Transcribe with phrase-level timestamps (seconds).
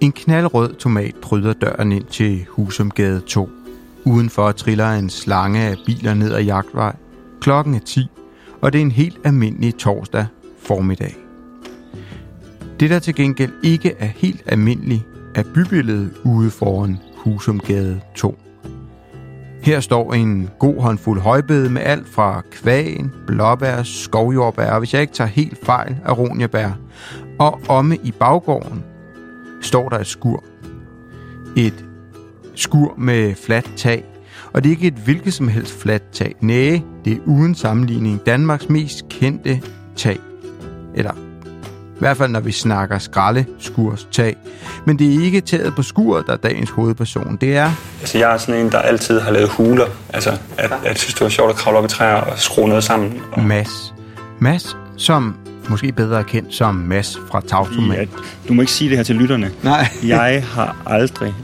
[0.00, 3.48] En knaldrød tomat pryder døren ind til Husumgade 2.
[4.04, 6.96] Udenfor triller en slange af biler ned ad jagtvej.
[7.40, 8.06] Klokken er 10,
[8.60, 10.26] og det er en helt almindelig torsdag
[10.58, 11.16] formiddag.
[12.80, 15.02] Det, der til gengæld ikke er helt almindeligt,
[15.34, 18.38] er bybilledet ude foran Husumgade 2.
[19.62, 25.02] Her står en god håndfuld højbede med alt fra kvagen, blåbær, skovjordbær og hvis jeg
[25.02, 26.70] ikke tager helt fejl, aroniabær.
[27.38, 28.84] Og omme i baggården
[29.62, 30.44] står der et skur.
[31.56, 31.84] Et
[32.54, 34.04] skur med fladt tag.
[34.52, 36.34] Og det er ikke et hvilket som helst fladt tag.
[36.40, 39.60] Næh, det er uden sammenligning Danmarks mest kendte
[39.96, 40.18] tag.
[40.94, 41.12] Eller
[41.96, 44.36] i hvert fald, når vi snakker skralde skurs tag.
[44.86, 47.36] Men det er ikke taget på skuret, der er dagens hovedperson.
[47.40, 47.70] Det er...
[48.00, 49.86] Altså, jeg er sådan en, der altid har lavet huler.
[50.08, 52.68] Altså, at, at jeg synes, det var sjovt at kravle op i træer og skrue
[52.68, 53.22] noget sammen.
[53.32, 53.42] Og...
[53.42, 53.94] Mads.
[54.38, 55.36] Mads, som
[55.70, 57.98] måske bedre kendt som Mads fra Tautomat.
[57.98, 58.06] Ja,
[58.48, 59.50] du må ikke sige det her til lytterne.
[59.62, 59.88] Nej.
[60.06, 61.34] jeg har aldrig...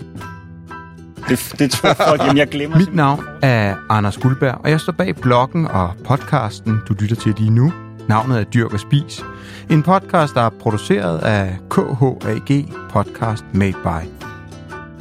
[1.29, 4.93] Det, det tror folk, jamen jeg glemmer Mit navn er Anders Guldberg, og jeg står
[4.93, 7.73] bag bloggen og podcasten, du lytter til lige nu.
[8.09, 9.25] Navnet er Dyrk og Spis.
[9.71, 14.09] En podcast, der er produceret af KHAG Podcast Made By.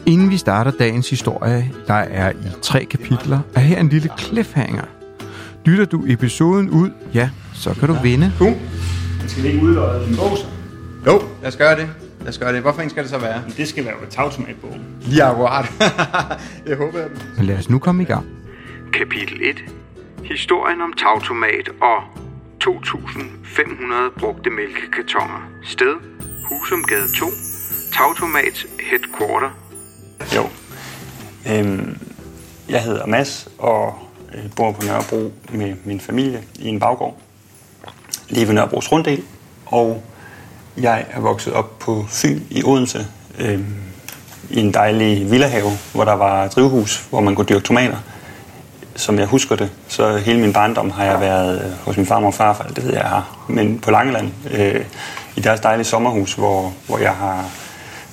[0.05, 4.83] Inden vi starter dagens historie, der er i tre kapitler, er her en lille cliffhanger.
[5.65, 8.31] Lytter du episoden ud, ja, så kan du vinde.
[9.21, 9.29] Cool.
[9.29, 10.45] Skal vi ikke udløje din bog så?
[11.05, 11.89] Jo, lad os gøre det.
[12.19, 12.61] Lad os gøre det.
[12.61, 13.43] Hvorfor en skal det så være?
[13.57, 14.85] Det skal være et tagtomatbogen.
[15.01, 15.65] Lige akkurat.
[16.67, 17.11] jeg håber, at...
[17.37, 18.25] Men lad os nu komme i gang.
[18.93, 19.55] Kapitel 1.
[20.23, 21.97] Historien om tagtomat og
[22.63, 25.49] 2.500 brugte mælkekartoner.
[25.63, 25.95] Sted,
[26.49, 27.25] Husumgade 2,
[27.93, 29.49] Tautomats headquarter.
[30.35, 30.43] Jo.
[31.51, 31.97] Øhm,
[32.69, 33.99] jeg hedder Mads og
[34.35, 37.21] øh, bor på Nørrebro med min familie i en baggård.
[38.31, 39.21] Lige ved Nørrebros Runddel.
[39.65, 40.03] Og
[40.77, 43.07] jeg er vokset op på Fyn i Odense.
[43.39, 43.59] øh,
[44.49, 47.97] I en dejlig villahave, hvor der var drivhus, hvor man kunne dyrke tomater
[48.95, 52.27] som jeg husker det, så hele min barndom har jeg været øh, hos min farmor
[52.27, 53.37] og farfar, det ved jeg, jeg har.
[53.47, 54.85] Men på Langeland, øh,
[55.35, 57.45] i deres dejlige sommerhus, hvor, hvor jeg har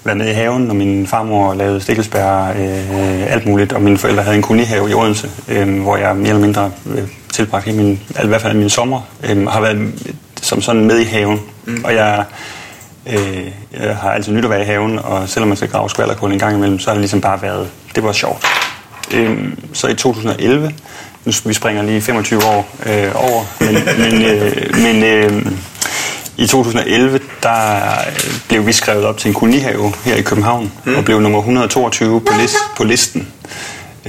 [0.05, 4.23] været med i haven, når min farmor lavede stikkelsbær, øh, alt muligt, og mine forældre
[4.23, 7.09] havde en kolonihave i Odense, øh, hvor jeg mere eller mindre øh,
[7.39, 9.93] tilbragte min, i hvert fald min sommer, øh, har været
[10.43, 11.41] som sådan med i haven.
[11.65, 11.85] Mm.
[11.85, 12.25] Og jeg,
[13.07, 16.33] øh, jeg har altid nyt at være i haven, og selvom man skal grave skvallerkål
[16.33, 18.45] en gang imellem, så har det ligesom bare været, det var sjovt.
[19.15, 19.39] Øh,
[19.73, 20.73] så i 2011,
[21.25, 25.53] nu vi springer lige 25 år øh, over, men, men, øh, men øh,
[26.37, 27.77] i 2011, der
[28.07, 30.95] øh, blev vi skrevet op til en kolonihave her i København, mm.
[30.97, 33.29] og blev nummer 122 på, list, på listen.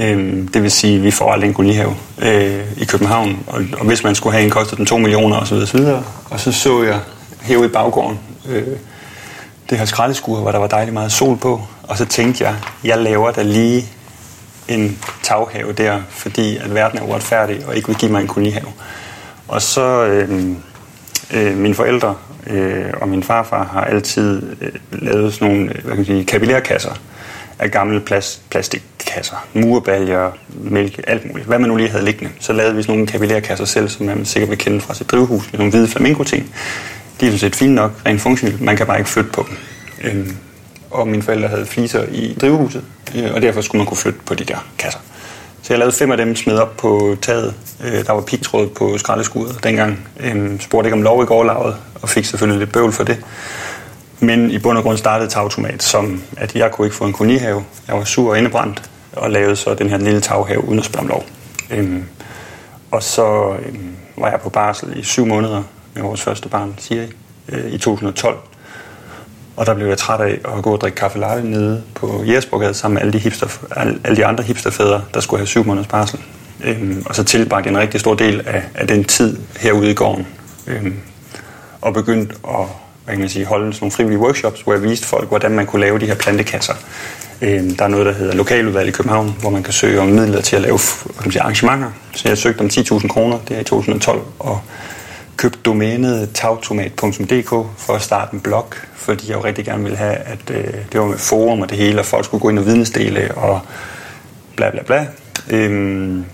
[0.00, 3.86] Øh, det vil sige, at vi får aldrig en kolonihave øh, i København, og, og
[3.86, 5.54] hvis man skulle have en, kostede den 2 millioner osv.
[5.54, 5.80] osv.
[6.30, 7.00] Og så så jeg
[7.40, 8.18] hæve i baggården
[8.48, 8.66] øh,
[9.70, 12.98] det her skraldeskur, hvor der var dejligt meget sol på, og så tænkte jeg, jeg
[12.98, 13.84] laver da lige
[14.68, 18.72] en taghave der, fordi at verden er uretfærdig og ikke vil give mig en kolonihave.
[19.48, 20.50] Og så øh,
[21.32, 22.14] øh, mine forældre
[22.46, 26.24] øh, og min farfar har altid øh, lavet sådan nogle øh, hvad kan man sige,
[26.24, 26.92] kapillærkasser
[27.58, 28.42] af gamle plast,
[29.10, 31.46] plastikkasser, murbaljer, mælk, alt muligt.
[31.46, 32.32] Hvad man nu lige havde liggende.
[32.40, 35.52] Så lavede vi sådan nogle kapillærkasser selv, som man sikkert vil kende fra sit drivhus,
[35.52, 36.54] med nogle hvide flamingo-ting.
[37.20, 38.60] De er sådan set fine nok, rent funktionelt.
[38.60, 39.56] Man kan bare ikke flytte på dem.
[40.04, 40.36] Øhm,
[40.90, 42.82] og mine forældre havde fliser i drivhuset,
[43.16, 45.00] øh, og derfor skulle man kunne flytte på de der kasser.
[45.62, 47.54] Så jeg lavede fem af dem, smed op på taget.
[47.84, 50.08] Øh, der var pigtråd på skraldeskuddet dengang.
[50.20, 53.24] Øh, spurgte ikke om lov i gårdlaget, og fik selvfølgelig lidt bøvl for det.
[54.20, 57.64] Men i bund og grund startede Tautomat som, at jeg kunne ikke få en kolonihave.
[57.88, 61.02] Jeg var sur og indebrændt, og lavede så den her lille taghave uden at spørge
[61.02, 61.24] om lov.
[61.70, 62.04] Øhm,
[62.90, 65.62] og så øhm, var jeg på barsel i syv måneder
[65.94, 68.38] med vores første barn, Siri, i øh, 2012.
[69.56, 72.74] Og der blev jeg træt af at gå og drikke kaffe latte nede på Jægersborgade
[72.74, 73.46] sammen med alle de, hipster,
[74.04, 76.20] alle de andre hipsterfædre, der skulle have syv måneders barsel.
[76.64, 79.94] Øhm, og så tilbragte jeg en rigtig stor del af, af den tid herude i
[79.94, 80.26] gården.
[80.66, 81.00] Øhm,
[81.80, 82.66] og begyndte at
[83.04, 85.66] hvad kan man sige, holde sådan nogle frivillige workshops, hvor jeg viste folk, hvordan man
[85.66, 86.74] kunne lave de her plantekasser.
[87.42, 90.40] Øhm, der er noget, der hedder lokaludvalg i København, hvor man kan søge om midler
[90.40, 91.90] til at lave hvad kan man sige, arrangementer.
[92.14, 94.60] Så jeg søgte om 10.000 kroner, det er i 2012, og
[95.36, 100.14] købte domænet tagtomat.dk for at starte en blog, fordi jeg jo rigtig gerne ville have,
[100.14, 102.66] at øh, det var med forum og det hele, og folk skulle gå ind og
[102.66, 103.60] vidensdele og
[104.56, 105.06] bla bla bla.
[105.50, 106.24] Øhm,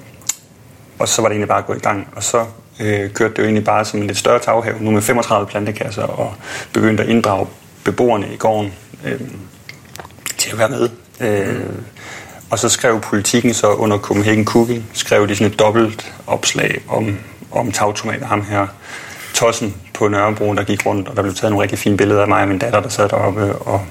[0.99, 2.45] og så var det egentlig bare at gå i gang, og så
[2.81, 6.03] øh, kørte det jo egentlig bare som en lidt større taghave, nu med 35 plantekasser,
[6.03, 6.35] og
[6.73, 7.47] begyndte at inddrage
[7.85, 8.73] beboerne i gården.
[9.05, 9.21] Øh,
[10.57, 10.89] skal være med.
[11.21, 11.65] Øh,
[12.51, 17.19] og så skrev politikken så under Copenhagen Cooking, skrev de sådan et dobbelt opslag om,
[17.53, 18.67] om tagtomater, ham her
[19.35, 22.29] tossen på Nørrebro, der gik rundt, og der blev taget nogle rigtig fine billeder af
[22.29, 23.85] mig og min datter, der sad deroppe, og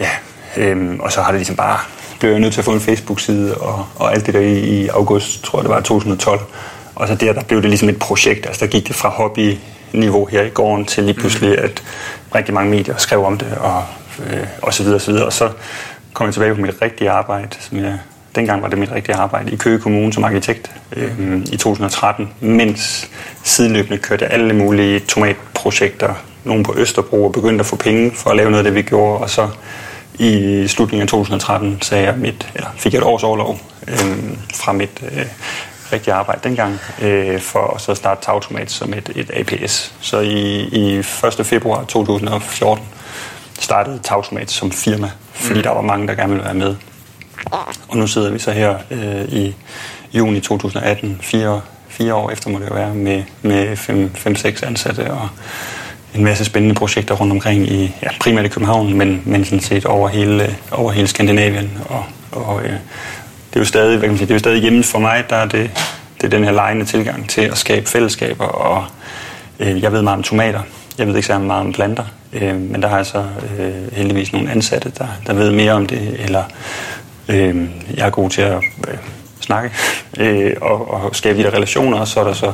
[0.00, 0.10] ja,
[0.56, 1.78] Øhm, og så har det ligesom bare
[2.20, 4.88] blev jeg nødt til at få en Facebook-side og, og alt det der i, i
[4.88, 6.40] august, tror jeg det var 2012.
[6.94, 10.26] Og så der, der blev det ligesom et projekt, altså der gik det fra hobby-niveau
[10.26, 11.82] her i gården til lige pludselig, at
[12.34, 13.84] rigtig mange medier skrev om det og,
[14.18, 15.26] øh, og så videre og så videre.
[15.26, 15.50] Og så
[16.12, 17.98] kom jeg tilbage på mit rigtige arbejde, som jeg
[18.34, 23.10] dengang var det mit rigtige arbejde i Køge Kommune som arkitekt øh, i 2013, mens
[23.42, 26.14] sideløbende kørte jeg alle mulige tomatprojekter,
[26.44, 28.82] nogle på Østerbro, og begyndte at få penge for at lave noget af det, vi
[28.82, 29.48] gjorde, og så
[30.18, 33.58] i slutningen af 2013 sagde jeg mit, eller fik jeg et års overlov
[33.88, 33.96] øh,
[34.54, 35.26] fra mit øh,
[35.92, 39.94] rigtige arbejde dengang, øh, for at så starte Tautomat som et, et APS.
[40.00, 41.46] Så i, i 1.
[41.46, 42.84] februar 2014
[43.62, 45.62] startede Tautomat som firma, fordi mm.
[45.62, 46.74] der var mange, der gerne ville være med.
[47.88, 49.54] Og nu sidder vi så her øh, i
[50.12, 53.76] juni 2018, fire, fire år efter må det jo være, med, med
[54.56, 55.28] 5-6 ansatte og
[56.14, 59.86] en masse spændende projekter rundt omkring i ja, primært i København, men, men sådan set
[59.86, 61.78] over hele, over hele Skandinavien.
[61.88, 64.60] Og, og øh, det er jo stadig, hvad kan man sige, det er jo stadig
[64.62, 65.70] hjemme for mig, der er det,
[66.16, 68.84] det er den her lejende tilgang til at skabe fællesskaber, og
[69.60, 70.60] øh, jeg ved meget om tomater,
[70.98, 73.24] jeg ved ikke så meget om planter, øh, men der har jeg så
[73.58, 76.44] øh, heldigvis nogle ansatte, der, der ved mere om det, eller
[77.28, 78.56] øh, jeg er god til at
[78.88, 78.94] øh,
[79.40, 79.70] snakke
[80.18, 82.52] øh, og, og skabe de der relationer, og så er der så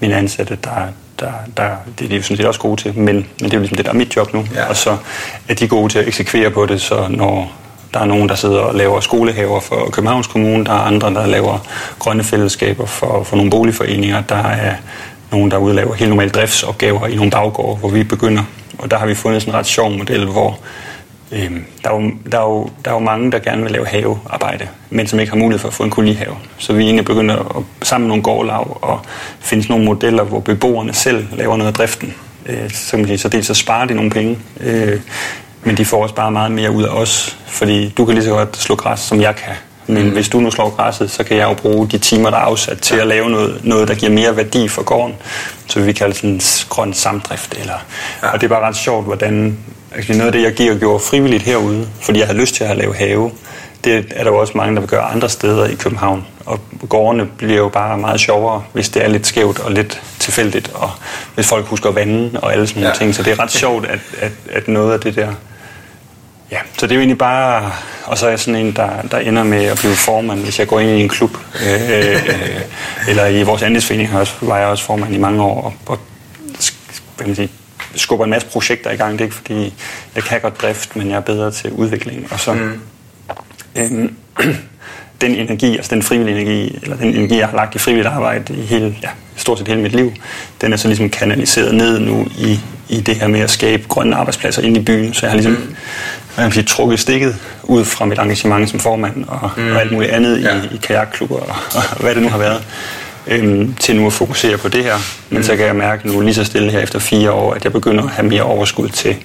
[0.00, 0.70] mine ansatte, der,
[1.20, 3.60] der, der det er de sådan set også gode til, men, men det er jo
[3.60, 4.68] ligesom det, der er mit job nu, ja.
[4.68, 4.96] og så
[5.48, 7.52] er de gode til at eksekvere på det, så når
[7.94, 11.26] der er nogen, der sidder og laver skolehaver for Københavns Kommune, der er andre, der
[11.26, 11.58] laver
[11.98, 14.74] grønne fællesskaber for, for nogle boligforeninger, der er
[15.36, 18.42] nogen, der udlaver helt normale driftsopgaver i nogle baggårde, hvor vi begynder.
[18.78, 20.58] Og der har vi fundet sådan en ret sjov model, hvor
[21.32, 23.86] Øhm, der, er jo, der, er jo, der er jo mange, der gerne vil lave
[23.86, 26.36] havearbejde, men som ikke har mulighed for at få en kolonihave.
[26.58, 27.40] Så vi er egentlig begyndt at
[27.82, 29.00] samle nogle gårdlag og
[29.40, 32.14] finde nogle modeller, hvor beboerne selv laver noget af driften.
[32.46, 35.00] Øh, så, kan man sige, så dels så sparer de nogle penge, øh,
[35.62, 38.30] men de får også bare meget mere ud af os, fordi du kan lige så
[38.30, 39.54] godt slå græs, som jeg kan.
[39.86, 42.40] Men hvis du nu slår græsset, så kan jeg jo bruge de timer, der er
[42.40, 45.14] afsat til at lave noget, noget der giver mere værdi for gården.
[45.66, 47.54] Så vi kalder det sådan en grøn samdrift.
[47.60, 47.74] Eller,
[48.22, 48.28] ja.
[48.28, 49.58] Og det er bare ret sjovt, hvordan
[49.96, 52.76] Altså noget af det, jeg giver gjorde frivilligt herude, fordi jeg havde lyst til at
[52.76, 53.30] lave have,
[53.84, 56.26] det er der jo også mange, der vil gøre andre steder i København.
[56.46, 60.70] Og gårdene bliver jo bare meget sjovere, hvis det er lidt skævt og lidt tilfældigt,
[60.74, 60.90] og
[61.34, 62.98] hvis folk husker vande og alle sådan nogle ja.
[62.98, 63.14] ting.
[63.14, 65.28] Så det er ret sjovt, at, at, at noget af det der...
[66.50, 67.72] Ja, så det er jo egentlig bare...
[68.04, 70.68] Og så er jeg sådan en, der, der ender med at blive formand, hvis jeg
[70.68, 71.30] går ind i en klub.
[71.66, 72.60] Øh, øh,
[73.08, 74.10] eller i vores andelsforening
[74.40, 75.62] var jeg også formand i mange år.
[75.64, 75.98] Og, og
[77.16, 77.50] hvad man sige,
[77.94, 79.12] skubber en masse projekter i gang.
[79.12, 79.74] Det er ikke fordi,
[80.14, 82.26] jeg kan godt drift, men jeg er bedre til udvikling.
[82.30, 82.80] Og så mm.
[83.76, 84.16] øhm,
[85.24, 88.54] den energi, altså den frivillige energi, eller den energi, jeg har lagt i frivilligt arbejde
[88.54, 90.12] i hele, ja, stort set hele mit liv,
[90.60, 94.16] den er så ligesom kanaliseret ned nu i, i det her med at skabe grønne
[94.16, 95.14] arbejdspladser inde i byen.
[95.14, 95.76] Så jeg har ligesom
[96.38, 96.50] mm.
[96.52, 99.72] sige, trukket stikket ud fra mit engagement som formand og, mm.
[99.72, 100.56] og alt muligt andet ja.
[100.56, 102.62] i, i kajakklubber og, og hvad det nu har været
[103.26, 104.94] øhm, til nu at fokusere på det her.
[105.30, 105.44] Men mm.
[105.44, 108.04] så kan jeg mærke nu lige så stille her efter fire år, at jeg begynder
[108.04, 109.16] at have mere overskud til.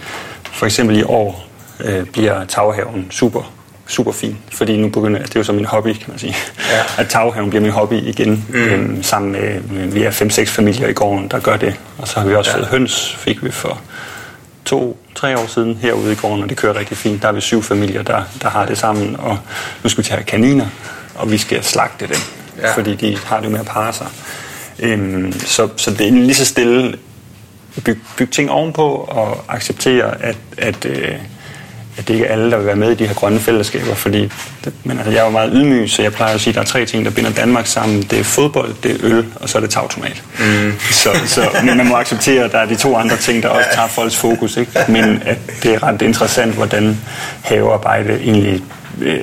[0.51, 1.47] For eksempel i år
[1.79, 3.58] øh, bliver taghaven super
[3.89, 6.35] super fin, fordi nu begynder det er jo så min hobby, kan man sige.
[6.71, 7.01] Ja.
[7.01, 8.55] At taghaven bliver min hobby igen, mm.
[8.55, 11.75] øhm, sammen med, vi er fem-seks familier i gården, der gør det.
[11.97, 12.57] Og så har vi også ja.
[12.57, 13.81] fået høns, fik vi for
[14.65, 17.21] to-tre år siden herude i gården, og det kører rigtig fint.
[17.21, 19.37] Der er vi syv familier, der, der har det sammen, og
[19.83, 20.65] nu skal vi tage kaniner,
[21.15, 22.17] og vi skal slagte dem
[22.61, 22.73] ja.
[22.73, 24.07] fordi de har det med at parre sig.
[24.79, 26.97] Øhm, så, så det er lige så stille
[27.85, 31.15] bygge byg ting ovenpå og acceptere, at, at, øh,
[31.99, 34.31] at det ikke er alle, der vil være med i de her grønne fællesskaber, fordi
[34.65, 36.61] det, men altså, jeg er jo meget ydmyg, så jeg plejer at sige, at der
[36.61, 38.01] er tre ting, der binder Danmark sammen.
[38.01, 40.23] Det er fodbold, det er øl, og så er det tagtomat.
[40.39, 40.73] Mm.
[40.91, 43.69] Så, så, men man må acceptere, at der er de to andre ting, der også
[43.73, 44.57] tager folks fokus.
[44.57, 44.71] Ikke?
[44.87, 47.01] Men at det er ret interessant, hvordan
[47.41, 48.63] havearbejde egentlig
[49.01, 49.19] øh,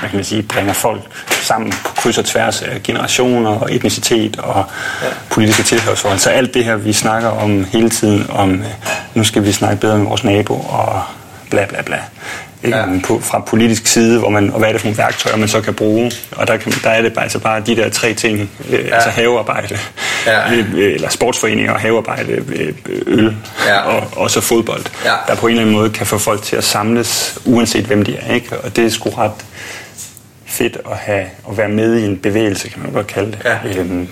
[0.00, 1.02] hvad kan man sige, bringer folk
[1.42, 4.64] sammen på kryds og tværs af generationer og etnicitet og
[5.02, 5.06] ja.
[5.30, 6.18] politiske tilhørsforhold.
[6.18, 8.66] Så alt det her, vi snakker om hele tiden, om øh,
[9.14, 11.02] nu skal vi snakke bedre med vores nabo og
[11.50, 11.98] bla bla bla.
[12.64, 12.84] Ja.
[13.04, 15.60] På, fra politisk side, hvor man, og hvad er det for nogle værktøjer, man så
[15.60, 16.12] kan bruge.
[16.30, 18.94] Og der, kan, der er det bare, altså bare de der tre ting, øh, ja.
[18.94, 19.78] altså havearbejde,
[20.26, 20.52] ja.
[20.52, 22.74] øh, eller sportsforeninger, havearbejde, øh,
[23.06, 23.80] øl ja.
[23.80, 25.14] og, og så fodbold, ja.
[25.26, 28.16] der på en eller anden måde kan få folk til at samles, uanset hvem de
[28.16, 28.34] er.
[28.34, 28.58] Ikke?
[28.58, 29.44] Og det er sgu ret
[30.46, 33.38] fedt at, have, at være med i en bevægelse, kan man godt kalde det.
[33.44, 33.80] Ja.
[33.80, 34.08] Øhm,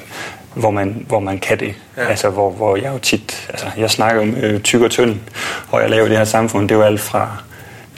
[0.59, 1.75] hvor man, hvor man kan det.
[1.97, 2.07] Ja.
[2.07, 3.49] Altså, hvor, hvor jeg jo tit...
[3.49, 5.17] Altså, jeg snakker om øh, tyk og tynd,
[5.71, 6.69] hvor jeg laver det her samfund.
[6.69, 7.37] Det er jo alt fra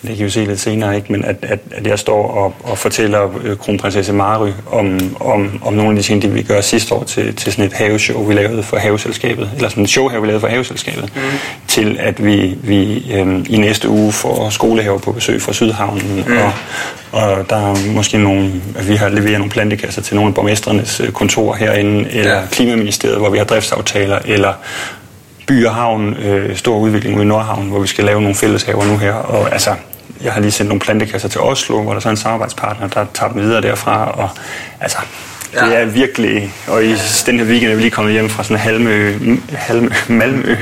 [0.03, 1.13] det kan vi se lidt senere, ikke?
[1.13, 5.73] men at, at, at jeg står og, og fortæller øh, kronprinsesse Mary om, om, om
[5.75, 8.35] nogle af de ting, de vi gør sidste år til, til sådan et haveshow, vi
[8.35, 11.21] lavede for haveselskabet, eller sådan et show, vi lavede for haveselskabet, mm.
[11.69, 16.37] til at vi, vi øhm, i næste uge får skolehaver på besøg fra Sydhavnen, mm.
[16.37, 16.53] og,
[17.13, 21.01] og der er måske nogle, at vi har leveret nogle plantekasser til nogle af borgmestrenes
[21.01, 22.47] øh, kontorer herinde, eller ja.
[22.51, 24.53] Klimaministeriet, hvor vi har driftsaftaler, eller
[25.47, 28.85] By og Havn, øh, stor udvikling ude i Nordhavn, hvor vi skal lave nogle fælleshaver
[28.85, 29.13] nu her.
[29.13, 29.71] Og altså,
[30.25, 33.07] jeg har lige sendt nogle plantekasser til Oslo, hvor der så er en samarbejdspartner, der
[33.15, 34.11] tager dem videre derfra.
[34.11, 34.31] Og
[34.81, 34.99] altså,
[35.55, 35.67] ja.
[35.67, 36.53] det er virkelig...
[36.69, 36.95] Og i
[37.27, 39.15] den her weekend er vi lige kommet hjem fra sådan en Halmø,
[39.53, 40.57] Halmø, Malmø,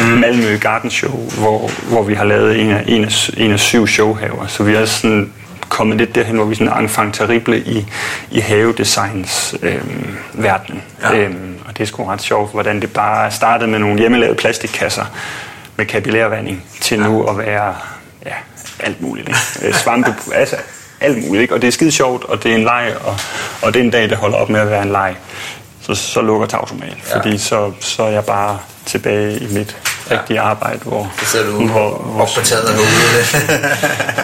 [0.00, 0.06] mm.
[0.06, 3.86] Malmø Garden Show, hvor, hvor vi har lavet en af, en af, en af syv
[3.86, 4.46] showhaver.
[4.46, 5.32] Så vi er sådan
[5.68, 7.86] kommet lidt derhen, hvor vi er sådan enfant terrible i,
[8.30, 10.82] i havedesigns øhm, verden.
[11.02, 11.18] Ja.
[11.18, 15.04] Øhm, og det er sgu ret sjovt, hvordan det bare startede med nogle hjemmelavede plastikkasser
[15.76, 17.04] med kapillærvanding til ja.
[17.04, 17.74] nu at være
[18.26, 18.34] ja,
[18.82, 19.28] alt muligt.
[19.28, 19.68] Ikke?
[19.68, 20.56] Øh, svampe, altså
[21.00, 21.42] alt muligt.
[21.42, 21.54] Ikke?
[21.54, 23.16] Og det er skide sjovt, og det er en leg, og,
[23.62, 25.16] og det er en dag, der holder op med at være en leg.
[25.82, 27.16] Så, så lukker tagtomat, ja.
[27.16, 29.76] fordi så, så er jeg bare tilbage i mit
[30.10, 30.48] rigtige ja.
[30.48, 31.12] arbejde, hvor...
[31.20, 32.74] Det sidder du hvor, hvor, op på taget og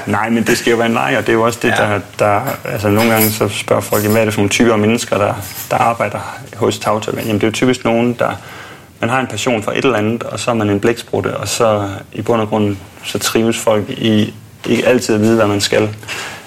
[0.17, 1.77] Nej, men det skal jo være en leg, og det er jo også det, ja.
[1.77, 2.41] der, der...
[2.65, 5.35] Altså nogle gange så spørger folk, hvad er det for nogle typer af mennesker, der,
[5.71, 6.19] der arbejder
[6.57, 7.27] hos Tagtomat?
[7.27, 8.31] Jamen det er jo typisk nogen, der...
[9.01, 11.49] Man har en passion for et eller andet, og så er man en blæksprutte, og
[11.49, 14.35] så i bund og grund, så trives folk i
[14.67, 15.89] ikke altid at vide, hvad man skal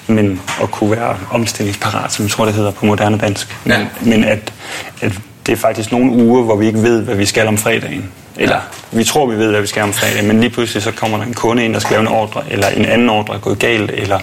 [0.08, 3.56] men at kunne være omstillingsparat, som jeg tror, det hedder på moderne dansk.
[3.63, 3.88] Men, ja.
[4.01, 4.53] men at,
[5.01, 5.12] at
[5.46, 8.12] det er faktisk nogle uger, hvor vi ikke ved, hvad vi skal om fredagen.
[8.38, 8.98] Eller ja.
[8.98, 11.25] vi tror, vi ved, hvad vi skal om fredagen, men lige pludselig så kommer der
[11.25, 13.91] en kunde ind, der skal lave en ordre, eller en anden ordre er gået galt,
[13.91, 14.20] eller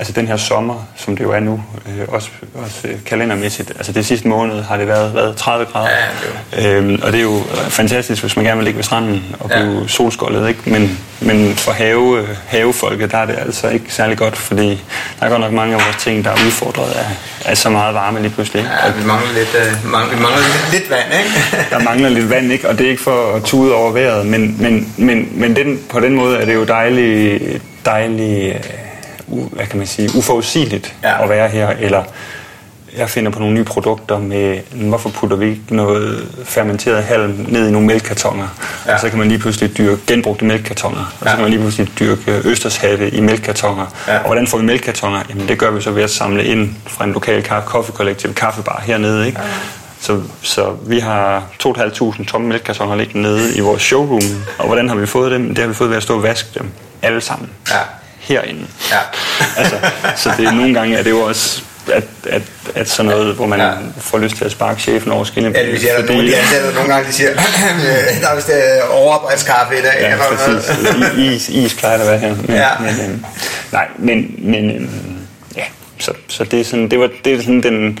[0.00, 4.06] altså den her sommer, som det jo er nu, øh, også, også kalendermæssigt, altså det
[4.06, 5.88] sidste måned har det været, været 30 grader.
[6.56, 9.36] Ja, det øhm, og det er jo fantastisk, hvis man gerne vil ligge ved stranden
[9.40, 9.86] og blive ja.
[9.86, 10.60] solskoldet, ikke?
[10.70, 14.84] Men, men for have, havefolket, der er det altså ikke særlig godt, fordi
[15.20, 17.06] der er godt nok mange af vores ting, der er udfordret af,
[17.44, 18.70] af så meget varme lige pludselig.
[18.84, 21.56] Ja, vi mangler lidt, øh, mangler, vi mangler lidt, lidt vand, ikke?
[21.74, 22.68] der mangler lidt vand, ikke?
[22.68, 26.00] Og det er ikke for at tude over vejret, men, men, men, men den, på
[26.00, 28.79] den måde er det jo dejligt, dejligt
[29.30, 31.22] hvad kan man sige, uforudsigeligt ja.
[31.22, 32.04] at være her, eller
[32.96, 37.68] jeg finder på nogle nye produkter med, hvorfor putter vi ikke noget fermenteret halm ned
[37.68, 38.48] i nogle mælkekartoner?
[38.86, 38.94] Ja.
[38.94, 41.14] Og så kan man lige pludselig dyrke genbrugte mælkekartoner.
[41.20, 43.86] Og så kan man lige pludselig dyrke østershatte i mælkekartoner.
[44.08, 44.18] Ja.
[44.18, 45.22] Og hvordan får vi mælkekartoner?
[45.30, 49.26] Jamen det gør vi så ved at samle ind fra en lokal kaffekollektiv kaffebar hernede.
[49.26, 49.40] Ikke?
[49.40, 49.46] Ja.
[50.00, 54.22] Så, så vi har 2.500 tomme mælkekartoner liggende nede i vores showroom.
[54.58, 55.48] Og hvordan har vi fået dem?
[55.48, 56.70] Det har vi fået ved at stå og vaske dem
[57.02, 57.50] alle sammen.
[57.70, 57.99] Ja
[58.34, 58.66] herinde.
[58.90, 58.98] Ja.
[59.56, 59.76] altså,
[60.16, 62.42] så det, nogle gange er det jo også at, at,
[62.74, 63.72] at sådan noget, hvor man ja.
[64.00, 65.54] får lyst til at sparke chefen over skinnet.
[65.54, 67.30] Ja, det vil sige, at nogle de ansatte nogle gange de siger,
[68.20, 70.00] der er vist uh, overarbejdskaffe i dag.
[70.00, 71.48] Ja, præcis.
[71.48, 72.34] is, is plejer at være her.
[72.34, 72.68] Men, ja.
[72.80, 73.24] men, øhm,
[73.72, 75.18] nej, men, men øhm,
[75.56, 75.64] ja,
[75.98, 77.98] så, så det er sådan, det var, det er sådan den,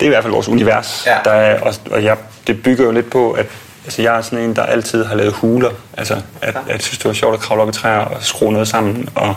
[0.00, 1.02] det er i hvert fald vores univers.
[1.06, 1.16] Ja.
[1.24, 3.46] Der er, og, og jeg, det bygger jo lidt på, at
[3.84, 5.70] Altså, jeg er sådan en, der altid har lavet huler.
[5.96, 8.52] Altså, at, at jeg synes, det var sjovt at kravle op i træer og skrue
[8.52, 9.08] noget sammen.
[9.14, 9.34] Og,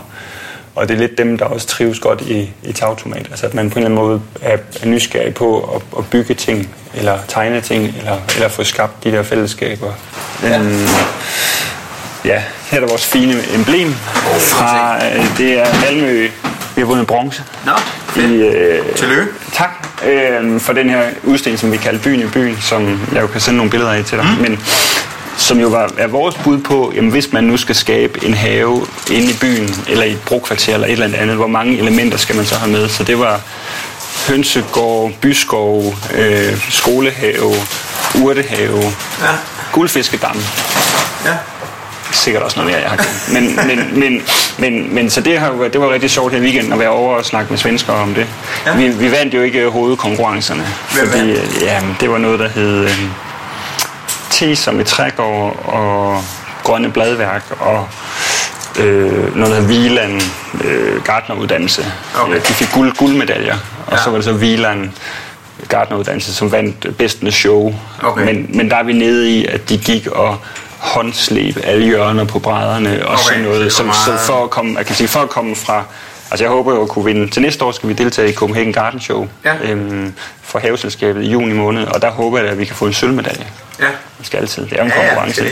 [0.74, 3.26] og det er lidt dem, der også trives godt i, i tagtomat.
[3.30, 6.34] Altså, at man på en eller anden måde er, er nysgerrig på at, at bygge
[6.34, 9.92] ting, eller tegne ting, eller, eller få skabt de der fællesskaber.
[10.42, 10.60] Ja.
[10.60, 10.86] Um,
[12.24, 16.28] ja, her er vores fine emblem fra, øh, det er Malmø
[16.76, 17.42] vi har vundet bronze.
[17.66, 17.72] Nå,
[18.08, 18.30] fedt.
[18.30, 19.32] I, øh, Tillykke.
[19.52, 23.26] Tak øh, for den her udstilling, som vi kalder Byen i byen, som jeg jo
[23.26, 24.26] kan sende nogle billeder af til dig.
[24.36, 24.42] Mm.
[24.42, 24.60] Men
[25.36, 28.86] som jo var, er vores bud på, jamen, hvis man nu skal skabe en have
[29.12, 32.36] inde i byen, eller i et brokvarter, eller et eller andet, hvor mange elementer skal
[32.36, 32.88] man så have med?
[32.88, 33.40] Så det var
[34.28, 37.54] hønsegård, byskov, øh, skolehave,
[38.22, 38.82] urtehave,
[39.22, 39.28] ja.
[39.72, 40.36] guldfiskedam.
[41.24, 41.53] Ja
[42.16, 43.32] sikkert også noget mere, jeg har glemt.
[43.32, 44.22] Men, men, men,
[44.58, 47.16] men, men så det, har, det var rigtig sjovt her i weekenden at være over
[47.16, 48.26] og snakke med svenskere om det.
[48.66, 48.76] Ja.
[48.76, 51.62] Vi, vi vandt jo ikke hovedkonkurrencerne, Hvem fordi vandt?
[51.62, 53.08] ja, det var noget, der hed øh,
[54.30, 56.22] te som et trægård og
[56.62, 57.88] grønne bladværk og
[58.78, 60.22] øh, noget, der hedder Wieland
[60.64, 61.92] øh, Gardneruddannelse.
[62.20, 62.36] Okay.
[62.36, 63.56] De fik guld, guldmedaljer,
[63.86, 64.02] og ja.
[64.02, 64.90] så var det så Wieland
[65.68, 67.74] Gardneruddannelse, som vandt bedstende show.
[68.02, 68.24] Okay.
[68.24, 70.38] Men, men der er vi nede i, at de gik og
[70.84, 73.72] håndslæb alle hjørner på brædderne og okay, sådan noget.
[73.72, 75.84] Så, så for, at komme, jeg kan sige, for at komme fra
[76.34, 77.30] Altså jeg håber jo at kunne vinde.
[77.30, 79.54] Til næste år skal vi deltage i Copenhagen Garden Show ja.
[79.62, 82.92] øhm, for haveselskabet i juni måned, og der håber jeg, at vi kan få en
[82.92, 83.46] sølvmedalje.
[83.80, 83.84] Ja.
[84.18, 84.66] Det skal altid.
[84.66, 85.44] Det er en ja, konkurrence.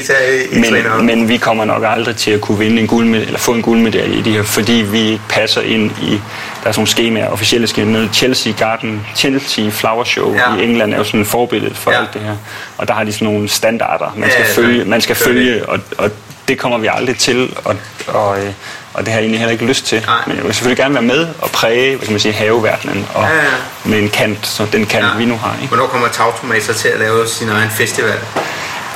[0.53, 3.53] Ja, men, men vi kommer nok aldrig til at kunne vinde en guldmedalje, eller få
[3.53, 6.89] en guldmedalje i det her, fordi vi ikke passer ind i, der er sådan nogle
[6.89, 10.57] skemaer, officielle skemaer, Chelsea Garden, Chelsea Flower Show ja.
[10.57, 12.01] i England er jo sådan en forbillede for ja.
[12.01, 12.37] alt det her.
[12.79, 15.81] Og der har de sådan nogle standarder, man skal ja, følge, man skal følge og,
[15.99, 16.11] og
[16.49, 17.77] det kommer vi aldrig til at,
[18.15, 18.55] at,
[18.95, 20.03] og det har jeg egentlig heller ikke lyst til.
[20.07, 20.17] Nej.
[20.27, 23.23] Men jeg vil selvfølgelig gerne være med og præge, hvad kan man sige, haveverdenen, og
[23.23, 23.43] Ja, ja.
[23.85, 25.17] med en kant, som den kant, ja.
[25.19, 25.55] vi nu har.
[25.55, 25.69] Ikke?
[25.69, 28.15] Hvornår kommer Tagtomat så til at lave sin egen festival?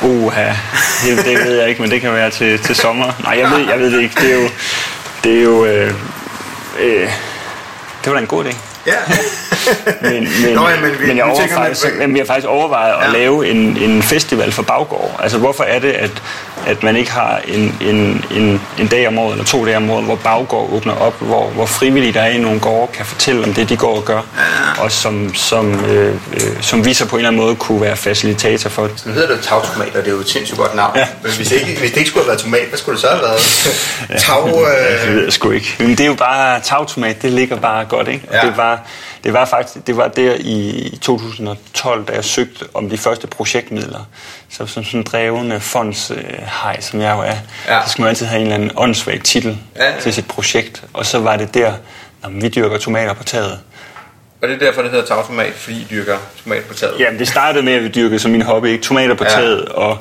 [0.03, 0.47] Uha,
[1.05, 3.13] det, det ved jeg ikke, men det kan være til, til sommer.
[3.25, 4.15] Nej, jeg ved, jeg ved det ikke.
[4.21, 4.49] Det er jo...
[5.25, 5.93] Det er jo øh,
[6.81, 7.01] øh,
[8.05, 8.57] det var da en god idé.
[8.87, 8.93] Ja.
[10.01, 10.13] Men,
[10.45, 12.27] men, Nå, ja, men vi- men jeg nu over, tænker man- faktisk, men vi har
[12.27, 13.19] faktisk overvejet at Ja.
[13.19, 15.21] lave en, en festival for baggård.
[15.23, 16.11] Altså hvorfor er det, at,
[16.67, 19.91] at man ikke har en, en, en, en dag om året eller to dage om
[19.91, 23.45] året, hvor baggård åbner op, hvor, hvor frivillige, der er i nogle gårde, kan fortælle
[23.45, 24.21] om det, de går og gør,
[24.79, 27.97] og som, som, øh, øh, som vi så på en eller anden måde kunne være
[27.97, 28.89] facilitator for.
[29.07, 30.93] Nu hedder det jo Tagtomat, og det er jo et sindssygt godt navn.
[30.97, 31.07] Ja.
[31.23, 33.09] Men hvis det, ikke, hvis det ikke skulle have været tomat, hvad skulle det så
[33.09, 33.41] have været?
[34.23, 34.37] Tag...
[34.47, 34.51] Ja,
[35.03, 35.15] det Øh...
[35.15, 35.75] ved jeg sgu ikke.
[35.79, 38.25] Men det er jo bare, tagtomat, det ligger bare godt, ikke?
[38.29, 38.41] Og Ja.
[38.47, 38.81] det, var,
[39.27, 44.09] det var faktisk, det var der i 2012, da jeg søgte om de første projektmidler.
[44.49, 47.37] Så som sådan en drevende fondshej, som jeg jo er,
[47.69, 47.85] Ja.
[47.85, 50.01] så skal man altid have en eller anden åndssvag titel Ja, ja.
[50.01, 50.85] til sit projekt.
[50.93, 51.73] Og så var det der,
[52.23, 53.59] når vi dyrker tomater på taget.
[54.43, 56.95] Og det er derfor, det hedder Tagtomat, fordi I dyrker tomat på taget.
[56.99, 58.85] Jamen, det startede med, at vi dyrkede som min hobby, ikke?
[58.85, 59.31] Tomater på Ja.
[59.31, 59.99] taget, og,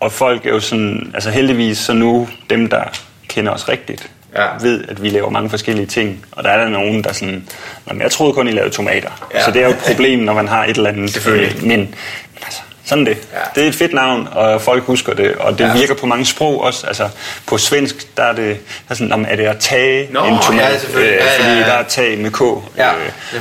[0.00, 2.84] og folk er jo sådan, altså heldigvis, så nu dem, der
[3.28, 4.46] kender os rigtigt, Ja.
[4.60, 6.24] ved, at vi laver mange forskellige ting.
[6.32, 7.44] Og der er der nogen, der sådan,
[7.86, 9.10] "Nå, jeg troede kun, I lavede tomater.
[9.34, 9.44] Ja.
[9.44, 11.26] Så det er jo et problem, når man har et eller andet.
[11.26, 11.94] Øh, Men, men
[12.44, 13.16] altså, sådan det.
[13.32, 13.38] Ja.
[13.54, 15.72] Det er et fedt navn, og folk husker det, og det Ja.
[15.72, 16.86] virker på mange sprog også.
[16.86, 17.08] Altså,
[17.46, 20.24] på svensk, der er det der er sådan, "Nå, men er det at tage Nå,
[20.24, 20.60] en tomat?
[20.60, 21.18] ja, selvfølgelig.
[21.18, 21.66] Ja, ja, Fordi ja.
[21.66, 22.40] der er tag med K.
[22.78, 22.90] Ja,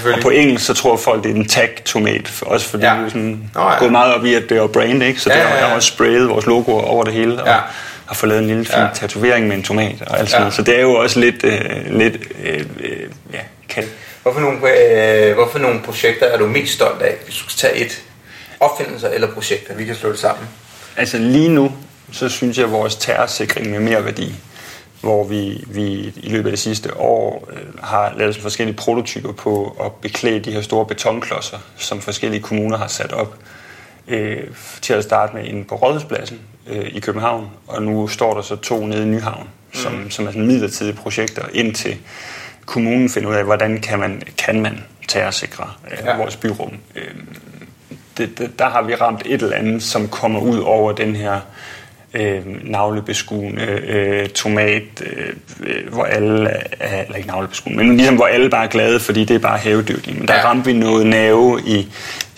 [0.08, 2.32] Øh, og på engelsk, så tror folk, det er en tag-tomat.
[2.42, 2.96] Også fordi Ja.
[2.98, 3.80] vi er sådan Nå, ja.
[3.80, 5.20] gået meget op i, at det er brand, ikke?
[5.20, 5.66] Så Ja, der, ja, ja.
[5.68, 7.56] har også sprayet vores logoer over det hele, og Ja.
[8.12, 8.88] Har fået lavet en lille fin Ja.
[8.94, 10.44] tatovering med en tomat og alt sådan Ja.
[10.44, 10.54] noget.
[10.54, 13.00] Så det er jo også lidt, øh, lidt øh, øh,
[13.34, 13.40] ja,
[13.70, 13.84] kan,
[14.24, 14.58] Hvorfor nogle,
[15.30, 18.02] øh, hvorfor nogle projekter er du mest stolt af, hvis du skal tage et
[18.60, 20.48] opfindelser eller projekter, vi kan slå det sammen?
[20.98, 21.72] Altså lige nu,
[22.12, 24.36] så synes jeg, at vores terrorsikring med mere værdi,
[25.02, 25.84] hvor vi, vi
[26.24, 30.52] i løbet af det sidste år øh, har lavet forskellige prototyper på at beklæde de
[30.52, 33.36] her store betonklodser, som forskellige kommuner har sat op.
[34.08, 34.38] Øh,
[34.82, 38.56] til at starte med en på Rådhuspladsen øh, i København, og nu står der så
[38.56, 40.10] to nede i Nyhavn, som, mm.
[40.12, 41.98] som er sådan midlertidige projekter, indtil
[42.66, 46.18] kommunen finder ud af, hvordan kan man, kan man terrorsikre øh, Ja.
[46.18, 46.74] vores byrum.
[46.96, 47.04] Øh,
[48.18, 51.40] det, det, der har vi ramt et eller andet, som kommer ud over den her
[52.14, 58.26] øh, navlebeskuende øh, tomat, øh, øh, hvor alle er, eller ikke navlebeskuende, men ligesom hvor
[58.26, 60.20] alle bare er glade, fordi det er bare havedyrkning.
[60.20, 60.44] Men der ja.
[60.46, 61.88] ramte vi noget nerve i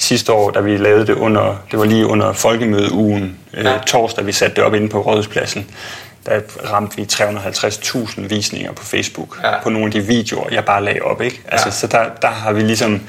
[0.04, 3.78] sidste år, da vi lavede det under, det var lige under folkemødeugen, øh, Ja.
[3.88, 5.70] torsdag, vi satte det op inde på Rådhuspladsen.
[6.26, 6.40] Der
[6.72, 9.64] ramte vi 350.000 visninger på Facebook Ja.
[9.64, 11.22] på nogle af de videoer, jeg bare lagde op.
[11.22, 11.42] Ikke?
[11.48, 11.72] Altså, Ja.
[11.72, 13.02] Så der, der har vi ligesom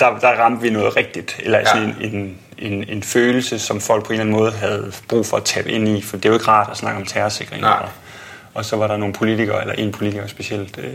[0.00, 1.64] der, der ramte vi noget rigtigt, eller ja.
[1.64, 5.26] sådan en, en, en, en følelse, som folk på en eller anden måde havde brug
[5.26, 7.60] for at tabe ind i, for det er jo ikke rart at snakke om terrorsikring.
[7.62, 7.70] Nej.
[7.82, 7.88] Og,
[8.56, 10.90] og så var der nogle politikere, eller en politiker specielt, øh,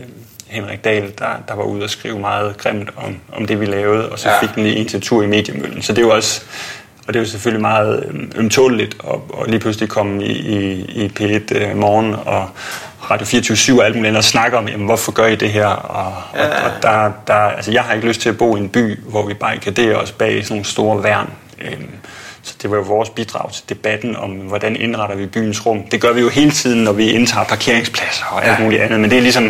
[0.46, 4.08] Henrik Dahl, der, der var ude og skrive meget grimt om, om det, vi lavede,
[4.08, 4.40] og så Ja.
[4.40, 5.82] fik den lige en til tur i mediemøllen.
[5.82, 6.42] Så det jo også,
[7.06, 10.72] og det er jo selvfølgelig meget øhm, ømtåligt at, at lige pludselig komme i, i,
[11.04, 12.48] i P1 øh, morgen og
[13.10, 15.66] Radio 24 og alt muligt andet og snakke om, jamen, hvorfor gør I det her?
[15.66, 16.46] Og, Ja.
[16.46, 18.98] og, og der, der, altså, jeg har ikke lyst til at bo i en by,
[19.02, 21.30] hvor vi barrikaderer os bag sådan nogle store værn.
[21.60, 21.88] Øhm,
[22.42, 25.82] så det var jo vores bidrag til debatten om, hvordan indretter vi byens rum.
[25.82, 28.64] Det gør vi jo hele tiden, når vi indtager parkeringspladser og alt Ja.
[28.64, 29.44] muligt andet, men det er ligesom,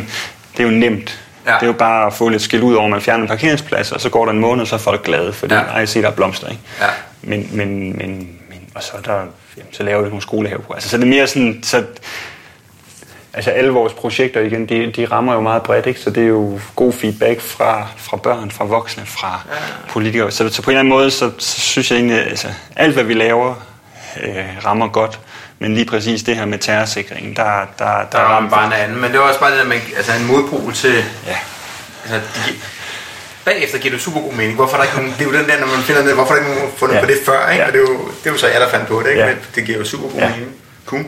[0.56, 1.20] det er jo nemt.
[1.46, 1.50] Ja.
[1.54, 3.92] Det er jo bare at få lidt skæld ud over, at man fjerner en parkeringsplads,
[3.92, 5.60] og så går der en måned, og så er folk glade, fordi Ja.
[5.60, 6.48] jeg se, der er blomster.
[6.48, 6.62] Ikke?
[6.80, 6.86] Ja.
[7.22, 9.14] Men, men, men, men, og så, er der,
[9.56, 10.72] jamen, så laver vi nogle skolehave på.
[10.72, 11.84] Altså, så det er mere sådan, så,
[13.34, 16.00] altså alle vores projekter igen, de, de rammer jo meget bredt, ikke?
[16.00, 19.56] så det er jo god feedback fra, fra børn, fra voksne, fra ja.
[19.88, 20.30] politikere.
[20.30, 23.04] Så, så på en eller anden måde, så, så synes jeg egentlig, altså alt hvad
[23.04, 23.54] vi laver,
[24.22, 25.20] øh, rammer godt.
[25.58, 27.42] Men lige præcis det her med terrorsikringen, der,
[27.78, 29.76] der, der, Der rammer bare en anden, men det var også bare det der med,
[29.96, 30.94] altså en modpol til,
[31.26, 31.36] Ja.
[32.04, 32.52] altså, de,
[33.44, 34.54] bagefter giver det super god mening.
[34.54, 36.34] Hvorfor er der ikke nogen, det er jo den der, når man finder ned, hvorfor
[36.34, 37.00] er der ikke nogen fundet Ja.
[37.00, 37.62] på det før, ikke?
[37.62, 37.66] Ja.
[37.68, 39.20] Og det er, jo, det er jo så jeg, der fandt på det, ikke?
[39.22, 39.26] Ja.
[39.28, 40.28] Men det giver jo super god Ja.
[40.28, 40.50] mening.
[40.92, 41.04] Cool.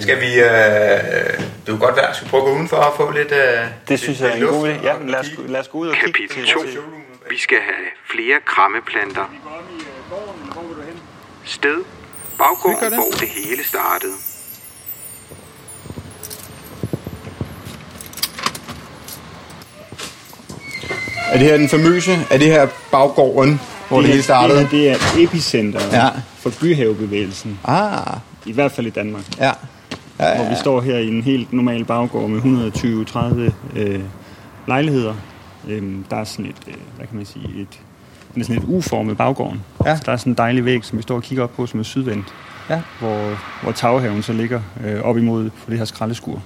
[0.00, 2.96] Skal vi, øh, det er jo godt være, skal vi prøve at gå udenfor og
[2.96, 4.84] få lidt øh, Det synes jeg er en god idé.
[4.86, 6.62] Ja, lad os, lad os gå ud og kigge Kapitel til, 2.
[6.62, 6.78] til
[7.30, 9.24] Vi skal have flere krammeplanter.
[11.44, 11.78] Sted.
[12.38, 14.12] Baggården, hvor det hele startede.
[21.32, 22.18] Er det her den famøse?
[22.30, 24.58] Er det her baggården, hvor det, hele startede?
[24.60, 26.08] Det, her, det er epicenter Ja.
[26.38, 27.60] for byhavebevægelsen.
[27.64, 29.24] Ah, I hvert fald i Danmark.
[29.38, 29.52] ja.
[30.20, 34.00] ja, Hvor vi står her i en helt normal baggård med 120-30 øh,
[34.68, 35.14] lejligheder.
[35.68, 37.80] Øhm, der er sådan et, øh, hvad kan man sige, et,
[38.34, 39.62] den er sådan et uformet baggården.
[39.86, 39.96] Ja.
[39.96, 41.80] Så der er sådan en dejlig væg, som vi står og kigger op på, som
[41.80, 42.26] er sydvendt.
[42.70, 42.80] Ja.
[43.00, 46.42] Hvor, hvor taghaven så ligger øh, op imod på det her skraldeskur.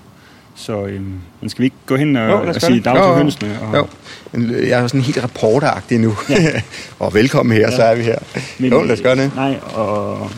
[0.55, 1.03] Så øh,
[1.41, 3.61] men skal vi ikke gå hen og, Jo, og sige dag til hønsene?
[3.61, 3.87] Og, Jo,
[4.33, 6.17] Men jeg er sådan helt reporteragtig nu.
[6.29, 6.63] Ja.
[6.99, 7.77] og velkommen her, ja.
[7.77, 8.19] så er vi her.
[8.59, 9.33] Men, jo, lad os gøre det.
[9.35, 10.31] Nej, og,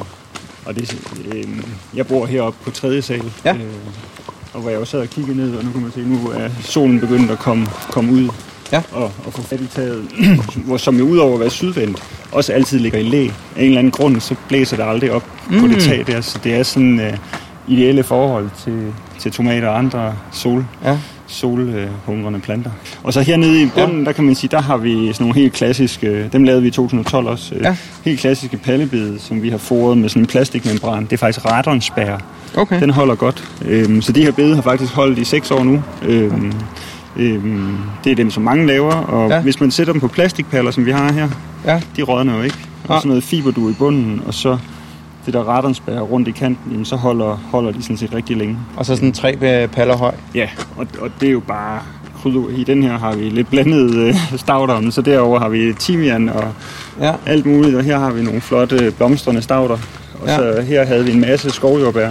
[0.66, 0.96] og det,
[1.34, 1.44] øh,
[1.94, 3.32] jeg bor heroppe på tredje sal.
[3.44, 3.54] Ja.
[3.54, 3.60] Øh,
[4.54, 6.48] og hvor jeg jo sad og kiggede ned, og nu kan man se, nu er
[6.60, 8.28] solen begyndt at komme, komme ud
[8.72, 8.82] Ja.
[8.92, 10.02] og, og få fat i taget,
[10.66, 13.24] hvor, som jo udover at være sydvendt, også altid ligger i læ.
[13.26, 15.60] Af en eller anden grund, så blæser det aldrig op mm.
[15.60, 17.12] på det tag der, så det er sådan øh,
[17.68, 20.98] ideelle forhold til, til tomater og andre sol, Ja.
[21.30, 22.70] Solhungrende planter.
[23.02, 24.04] Og så hernede i bunden, ja.
[24.04, 26.70] der kan man sige, der har vi sådan nogle helt klassiske, dem lavede vi i
[26.70, 27.76] 2012 også, øh, Ja.
[28.04, 31.04] helt klassiske pallebede, som vi har foret med sådan en plastikmembran.
[31.04, 32.18] Det er faktisk radonspærre.
[32.56, 32.80] Okay.
[32.80, 33.44] Den holder godt.
[33.64, 35.82] Øhm, så de her bede har faktisk holdt i 6 år nu.
[36.02, 36.52] Øhm,
[37.16, 39.34] øhm, det er dem, som mange laver, og Ja.
[39.36, 39.42] ja.
[39.42, 41.28] hvis man sætter dem på plastikpaller, som vi har her,
[41.66, 41.80] Ja.
[41.96, 42.56] de rådner jo ikke.
[42.88, 44.58] Og sådan noget fiberdu i bunden, og så
[45.32, 48.58] det der radonspærre rundt i kanten, jamen, så holder, holder de sådan set rigtig længe.
[48.76, 50.14] Og så sådan tre øh, paller høj.
[50.34, 51.80] Ja, og, og det er jo bare.
[52.56, 56.44] I den her har vi lidt blandet øh, stavter, så derover har vi timian og
[57.00, 57.12] Ja.
[57.26, 59.78] alt muligt, og her har vi nogle flotte blomstrende stavter.
[60.22, 60.36] Og Ja.
[60.36, 62.10] så her havde vi en masse skovjordbær.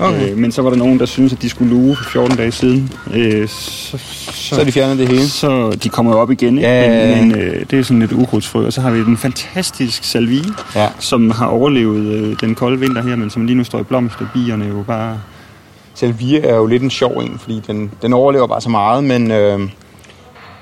[0.00, 0.30] Okay.
[0.30, 2.52] Øh, men så var der nogen, der syntes, at de skulle luge for 14 dage
[2.52, 2.92] siden.
[3.14, 3.98] Øh, så,
[4.32, 5.28] så, Så de fjernet det hele.
[5.28, 6.68] så de kommer jo op igen, ikke?
[6.70, 8.66] Ja, men, men øh, det er sådan lidt ukrudtsfrø.
[8.66, 10.88] Og så har vi den fantastisk salvie, Ja.
[10.98, 14.16] som har overlevet øh, den kolde vinter her, men som lige nu står i blomst,
[14.20, 15.18] og bierne jo bare...
[15.94, 19.30] Salvia er jo lidt en sjov en, fordi den, den overlever bare så meget, men
[19.30, 19.58] øh,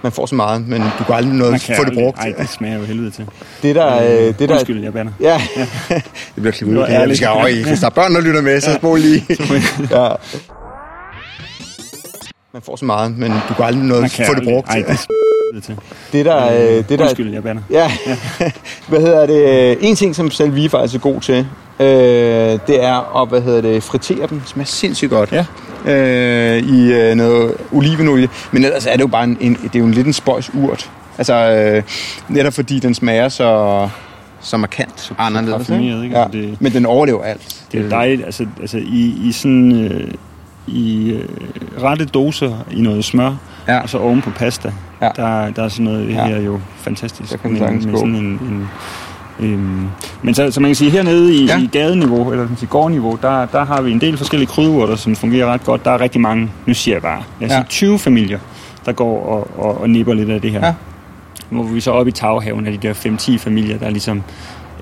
[0.03, 2.19] man får så meget, men du kan aldrig noget kan få det brugt.
[2.19, 3.27] Ej, det smager jo helvede til.
[3.63, 5.13] Det der, øh, det der, Undskyld, jeg bander.
[5.21, 5.41] Ja,
[6.35, 7.09] det bliver klippet ud.
[7.09, 7.63] Vi skal over i.
[7.63, 9.27] Hvis der er børn, der lytter med, så spol lige.
[9.91, 10.09] ja.
[12.53, 14.69] Man får så meget, men du kan aldrig noget kan få det brugt.
[14.69, 14.85] Ej,
[15.55, 15.77] det til.
[16.13, 17.63] Det der, øh, det der, Undskyld, jeg bander.
[17.71, 17.93] Ja,
[18.89, 19.79] hvad hedder det?
[19.81, 21.47] En ting, som Salvie faktisk er god til,
[21.81, 21.87] øh,
[22.67, 24.41] det er at, hvad hedder det, fritere dem.
[24.41, 25.33] Det smager sindssygt godt.
[25.33, 25.45] Ja.
[25.87, 28.29] Øh, I øh, noget olivenolie.
[28.53, 30.51] Men ellers er det jo bare en, en det er jo en lidt en spøjs
[30.55, 30.91] urt.
[31.19, 31.83] Altså, øh,
[32.29, 33.89] netop fordi den smager så,
[34.41, 35.57] så markant så, anderledes.
[35.67, 36.17] parfumeret, ikke?
[36.17, 36.23] Ja.
[36.25, 37.65] Altså, det- Men den overlever alt.
[37.73, 40.11] Det er dejligt, altså, altså i, i sådan øh,
[40.67, 41.25] i øh,
[41.83, 43.35] rette doser i noget smør,
[43.69, 43.81] Ja.
[43.81, 45.09] og så oven på pasta, Ja.
[45.17, 46.27] der, der er sådan noget Ja.
[46.27, 47.31] her jo fantastisk.
[47.33, 47.97] Der kan sagtens gå.
[47.99, 48.69] sådan en, en
[49.41, 49.87] Øhm,
[50.23, 51.59] men så, så man kan sige, hernede i, Ja.
[51.59, 55.47] i gadeniveau, eller sige, gårdniveau, der, der har vi en del forskellige krydderurter, som fungerer
[55.53, 55.85] ret godt.
[55.85, 57.55] Der er rigtig mange, nu siger jeg bare, jeg Ja.
[57.55, 58.39] siger 20 familier,
[58.87, 60.67] der går og, og, og nipper lidt af det her.
[60.67, 60.73] Ja.
[61.51, 64.23] Hvor vi så oppe i taghaven af de der 5-10 familier, der ligesom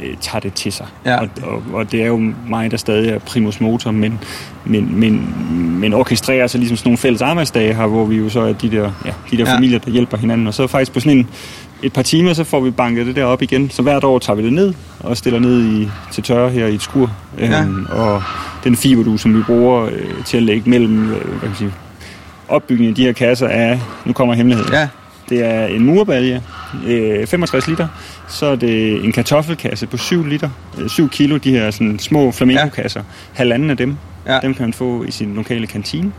[0.03, 0.87] øh, tager det til sig.
[1.05, 1.17] Ja.
[1.21, 4.19] Og, og, og det er jo mig, der stadig er primus motor, men,
[4.65, 5.35] men, men,
[5.81, 8.71] men orkestrerer så ligesom sådan nogle fælles arbejdsdage her, hvor vi jo så er de
[8.71, 9.57] der, ja, de der ja.
[9.57, 10.47] familier, der hjælper hinanden.
[10.47, 11.29] Og så faktisk på sådan en,
[11.83, 13.71] et par timer, så får vi banket det der op igen.
[13.71, 16.75] Så hvert år tager vi det ned og stiller ned i, til tørre her i
[16.75, 17.13] et skur.
[17.39, 17.63] Ja.
[17.63, 18.23] Øhm, og
[18.65, 21.73] den fiberdu, som vi bruger øh, til at lægge mellem øh, hvad kan sige,
[22.49, 24.73] opbygningen af de her kasser, er, nu kommer hemmeligheden.
[24.73, 24.89] Ja.
[25.29, 26.43] Det er en murbalje,
[26.87, 27.89] øh, 65 liter.
[28.29, 32.33] Så er det en kartoffelkasse på 7 liter, øh, 7 kilo, de her sådan, små
[32.33, 33.03] flamenco-kasser.
[33.33, 34.39] Halvanden af dem, Ja.
[34.43, 36.13] dem kan man få i sin lokale kantine.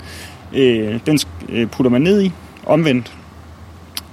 [0.55, 2.31] Øh, den øh, putter man ned i,
[2.65, 3.11] omvendt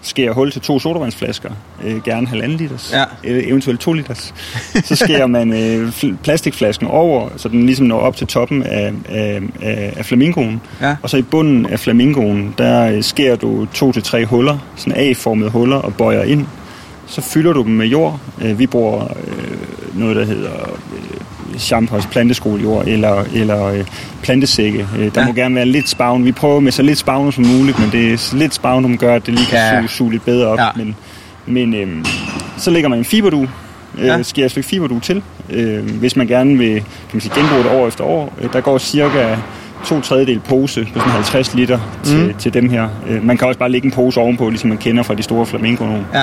[0.07, 1.51] skærer hul til to sodavandsflasker,
[1.85, 3.05] øh, gerne halvanden liters, Ja.
[3.25, 4.35] øh, eventuelt to liters.
[4.85, 8.93] Så skærer man øh, fl- plastikflasken over, så den ligesom når op til toppen af,
[9.09, 10.61] af, af, af flamingoen.
[10.81, 10.97] Ja.
[11.03, 14.99] Og så i bunden af flamingoen, der øh, skærer du to til tre huller, sådan
[15.01, 16.47] A-formede huller, og bøjer ind.
[17.07, 18.21] Så fylder du dem med jord.
[18.45, 20.51] Øh, vi bruger øh, noget, der hedder
[20.97, 21.21] øh,
[21.59, 23.85] Champers planteskolejord eller, eller øh,
[24.23, 24.87] plantesække.
[24.99, 25.27] Øh, der Ja.
[25.27, 26.25] må gerne være lidt spavn.
[26.25, 29.15] Vi prøver med så lidt spavn som muligt, men det er lidt spavn, som gør,
[29.15, 29.79] at det lige kan Ja.
[29.81, 30.59] suge, suge lidt bedre op.
[30.59, 30.69] Ja.
[30.77, 30.97] Men,
[31.47, 32.05] men øh,
[32.59, 33.43] så lægger man en fiberdu,
[33.99, 34.23] øh, Ja.
[34.23, 35.23] skærer et stykke fiberdu til.
[35.51, 38.35] Øh, hvis man gerne vil kan man sige, genbruge det år efter år.
[38.43, 39.37] Øh, der går cirka
[39.87, 42.35] to tredjedel pose på sådan 50 liter til, Mm.
[42.39, 42.89] til dem her.
[43.09, 45.47] Øh, man kan også bare lægge en pose ovenpå, ligesom man kender fra de store
[45.47, 45.99] flamingo nu.
[46.15, 46.23] Ja.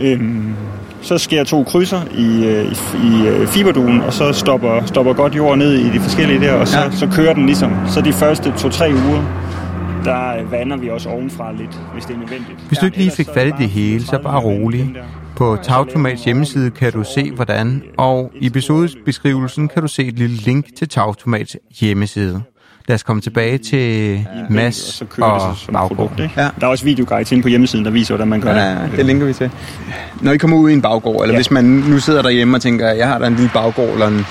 [0.00, 0.54] Øhm,
[1.02, 5.36] så skærer to krydser i, øh, i, i øh, fiberduen, og så stopper, stopper godt
[5.36, 6.90] jord ned i de forskellige der, og så, Ja.
[6.90, 7.72] så kører den ligesom.
[7.88, 9.22] Så de første to-tre uger,
[10.04, 12.58] der øh, vander vi også ovenfra lidt, hvis det er nødvendigt.
[12.68, 14.94] Hvis du ikke lige fik fat i det hele, så 30 bare rolig.
[15.36, 15.56] På
[15.96, 20.66] man hjemmeside kan du se hvordan, og i episodebeskrivelsen kan du se et lille link
[20.78, 22.42] til Tagtomats hjemmeside.
[22.88, 26.20] Lad os komme tilbage til Mads og så det og så som et produkt.
[26.20, 26.32] Ikke?
[26.36, 26.42] Ja.
[26.60, 28.90] Der er også videoguides inde på hjemmesiden, der viser, hvordan man gør Ja, det.
[28.96, 29.50] det linker vi til.
[30.20, 31.32] Når I kommer ud i en baggård, eller ja.
[31.32, 31.36] Ja.
[31.38, 34.26] hvis man nu sidder derhjemme og tænker, jeg har der en lille baggård, eller en,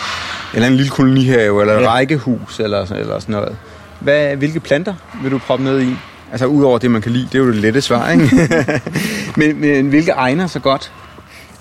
[0.54, 1.90] eller en lille kolonihave, eller et Ja.
[1.90, 3.56] rækkehus, eller, eller sådan noget.
[4.00, 4.94] Hvad, hvilke planter
[5.24, 5.96] vil du proppe ned i?
[6.32, 8.50] Altså udover det, man kan lide, det er jo det lette svar, ikke?
[9.38, 10.92] men, men hvilke egner så godt?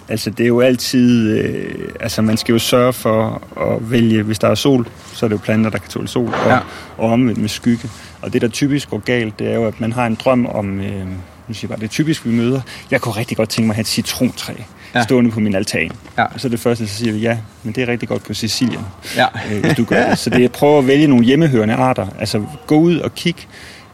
[0.08, 1.38] Altså, det er jo altid...
[1.38, 4.22] Øh, altså, man skal jo sørge for at vælge...
[4.22, 6.58] Hvis der er sol, så er det jo planter, der kan tåle sol, og, ja.
[6.98, 7.90] og omvendt med skygge.
[8.22, 10.80] Og det, der typisk går galt, det er jo, at man har en drøm om...
[10.80, 11.06] Øh,
[11.48, 12.60] nu siger jeg bare, det er typisk, vi møder.
[12.90, 14.52] Jeg kunne rigtig godt tænke mig at have et citrontræ
[14.94, 15.02] ja.
[15.02, 15.90] stående på min altan.
[16.18, 16.24] Ja.
[16.24, 18.34] Og så er det første, så siger vi, ja, men det er rigtig godt på
[18.34, 18.80] Sicilien,
[19.16, 19.26] ja.
[19.52, 20.18] øh, hvis du gør det.
[20.18, 22.06] Så det er at prøve at vælge nogle hjemmehørende arter.
[22.18, 23.36] Altså gå ud og kig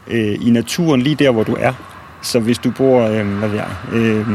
[0.07, 1.73] øh, i naturen lige der, hvor du er.
[2.21, 4.27] Så hvis du bor, øh, hvad ved jeg, øh,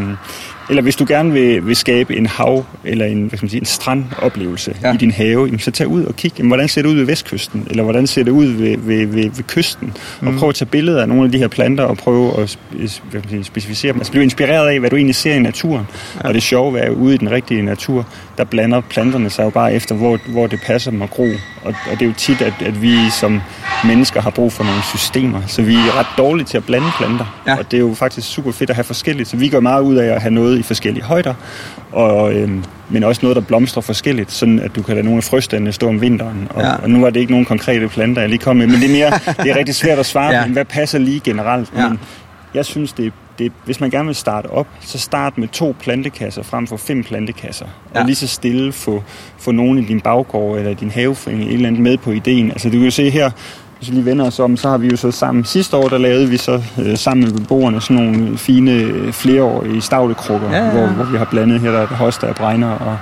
[0.68, 3.60] eller hvis du gerne vil, vil skabe en hav eller en, hvad skal man sige,
[3.60, 4.94] en strandoplevelse ja.
[4.94, 7.66] i din have, så tag ud og kig, jamen, hvordan ser det ud ved vestkysten,
[7.70, 10.28] eller hvordan ser det ud ved, ved, ved, ved kysten, mm.
[10.28, 12.58] og prøv at tage billeder af nogle af de her planter og prøve at
[13.10, 14.00] hvad sige, specificere dem.
[14.00, 15.86] Altså blive inspireret af, hvad du egentlig ser i naturen.
[16.22, 16.28] Ja.
[16.28, 18.06] Og det sjove er, ude i den rigtige natur,
[18.38, 21.28] der blander planterne sig jo bare efter, hvor, hvor det passer dem at gro.
[21.62, 23.40] Og, og det er jo tit, at, at vi som
[23.84, 27.42] mennesker har brug for nogle systemer, så vi er ret dårlige til at blande planter.
[27.46, 27.58] Ja.
[27.58, 29.96] Og det er jo faktisk super fedt at have forskelligt, så vi går meget ud
[29.96, 31.34] af at have noget i forskellige højder,
[31.92, 35.24] og, øhm, men også noget, der blomstrer forskelligt, sådan at du kan lade nogle af
[35.24, 36.48] frøstandene stå om vinteren.
[36.50, 36.74] Og, ja.
[36.74, 38.92] og nu var det ikke nogen konkrete planter, jeg lige kom med, men det er,
[38.92, 39.10] mere,
[39.44, 40.46] det er rigtig svært at svare ja.
[40.46, 41.72] på, hvad passer lige generelt.
[41.76, 41.88] Ja.
[41.88, 41.98] Men
[42.54, 46.42] jeg synes, det, det, hvis man gerne vil starte op, så start med to plantekasser
[46.42, 47.66] frem for fem plantekasser.
[47.94, 48.00] Ja.
[48.00, 49.02] Og lige så stille få,
[49.38, 52.50] få nogen i din baggård eller din haveforening et eller andet med på ideen.
[52.50, 53.30] Altså du kan jo se her,
[53.78, 55.44] hvis vi lige vender os om, så har vi jo så sammen.
[55.44, 59.80] Sidste år, der lavede vi så øh, sammen med beboerne sådan nogle fine øh, flereårige
[59.80, 60.70] stavlekrukker, ja, ja.
[60.70, 62.96] Hvor, hvor vi har blandet her, der er hoster og bregner og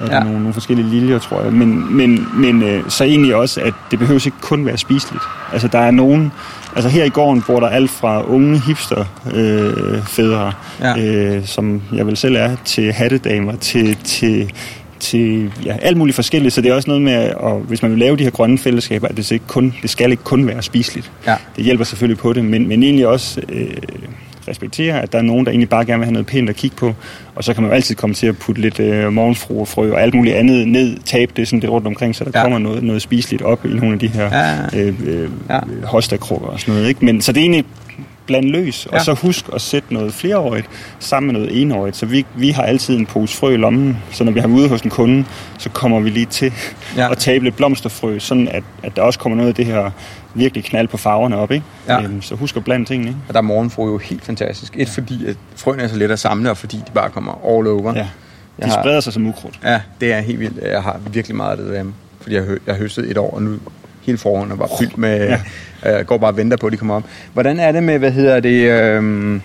[0.00, 0.20] er ja.
[0.20, 1.52] nogle, nogle forskellige liljer, tror jeg.
[1.52, 5.22] Men, men, men øh, så egentlig også, at det behøver ikke kun være spiseligt.
[5.52, 6.32] Altså der er nogen,
[6.76, 9.04] altså her i gården bor der alt fra unge hipster
[9.34, 10.98] øh, fædre, ja.
[10.98, 14.52] øh, som jeg vel selv er, til hattedamer, til, til
[15.00, 17.98] til ja, alt muligt forskelligt, så det er også noget med, at hvis man vil
[17.98, 21.12] lave de her grønne fællesskaber, at det, ikke kun, det skal ikke kun være spiseligt.
[21.26, 21.36] Ja.
[21.56, 23.76] Det hjælper selvfølgelig på det, men, men egentlig også øh,
[24.48, 26.76] respektere, at der er nogen, der egentlig bare gerne vil have noget pænt at kigge
[26.76, 26.94] på,
[27.34, 30.14] og så kan man jo altid komme til at putte lidt øh, morgenfruefrø og alt
[30.14, 32.42] muligt andet ned, tabe det sådan lidt rundt omkring, så der ja.
[32.42, 34.30] kommer noget, noget spiseligt op i nogle af de her
[34.72, 34.80] ja.
[34.80, 35.60] øh, øh, ja.
[35.84, 36.88] hostakrukker og sådan noget.
[36.88, 37.04] Ikke?
[37.04, 37.64] Men, så det er egentlig
[38.26, 38.96] blande løs, ja.
[38.96, 40.66] og så husk at sætte noget flereårigt
[40.98, 41.96] sammen med noget enårigt.
[41.96, 44.68] Så vi, vi har altid en pose frø i lommen, så når vi har ude
[44.68, 45.24] hos en kunde,
[45.58, 46.52] så kommer vi lige til
[46.96, 47.10] ja.
[47.12, 49.90] at tabe lidt blomsterfrø, sådan at, at der også kommer noget af det her
[50.34, 51.50] virkelig knald på farverne op.
[51.50, 51.64] Ikke?
[51.88, 52.02] Ja.
[52.02, 53.08] Øhm, så husk at blande tingene.
[53.08, 53.20] Ikke?
[53.28, 54.74] Og der er morgenfrø jo helt fantastisk.
[54.76, 54.84] Et, ja.
[54.84, 57.94] fordi at frøene er så let at samle, og fordi de bare kommer all over.
[57.94, 58.08] Ja.
[58.62, 59.60] De har, spreder sig som ukrudt.
[59.64, 60.58] Ja, det er helt vildt.
[60.62, 61.84] Jeg har virkelig meget af det der,
[62.20, 63.58] fordi jeg, jeg har høstet et år, og nu
[64.04, 65.28] hele foråret er bare fyldt med...
[65.28, 65.40] Ja.
[65.86, 67.04] Øh, går bare og venter på, at de kommer op.
[67.32, 68.70] Hvordan er det med, hvad hedder det...
[68.70, 69.40] Øh,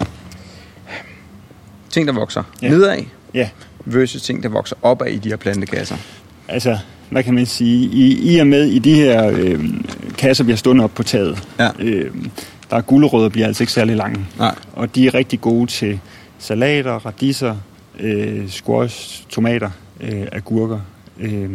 [1.90, 2.70] ting, der vokser ja.
[2.70, 2.98] nedad?
[3.34, 3.50] Ja.
[3.86, 5.96] Versus ting, der vokser opad i de her plantekasser?
[6.48, 6.78] Altså,
[7.10, 7.90] hvad kan man sige?
[7.90, 9.64] I, i og med i de her øh,
[10.18, 11.70] kasser, vi har stående op på taget, ja.
[11.80, 12.12] øh,
[12.70, 14.26] der er gulerødder, bliver altså ikke særlig lange.
[14.38, 14.56] Nej.
[14.74, 16.00] Og de er rigtig gode til
[16.40, 17.56] salater, radiser,
[18.00, 19.70] øh, squash, tomater,
[20.02, 20.80] øh, agurker.
[21.20, 21.50] Øh,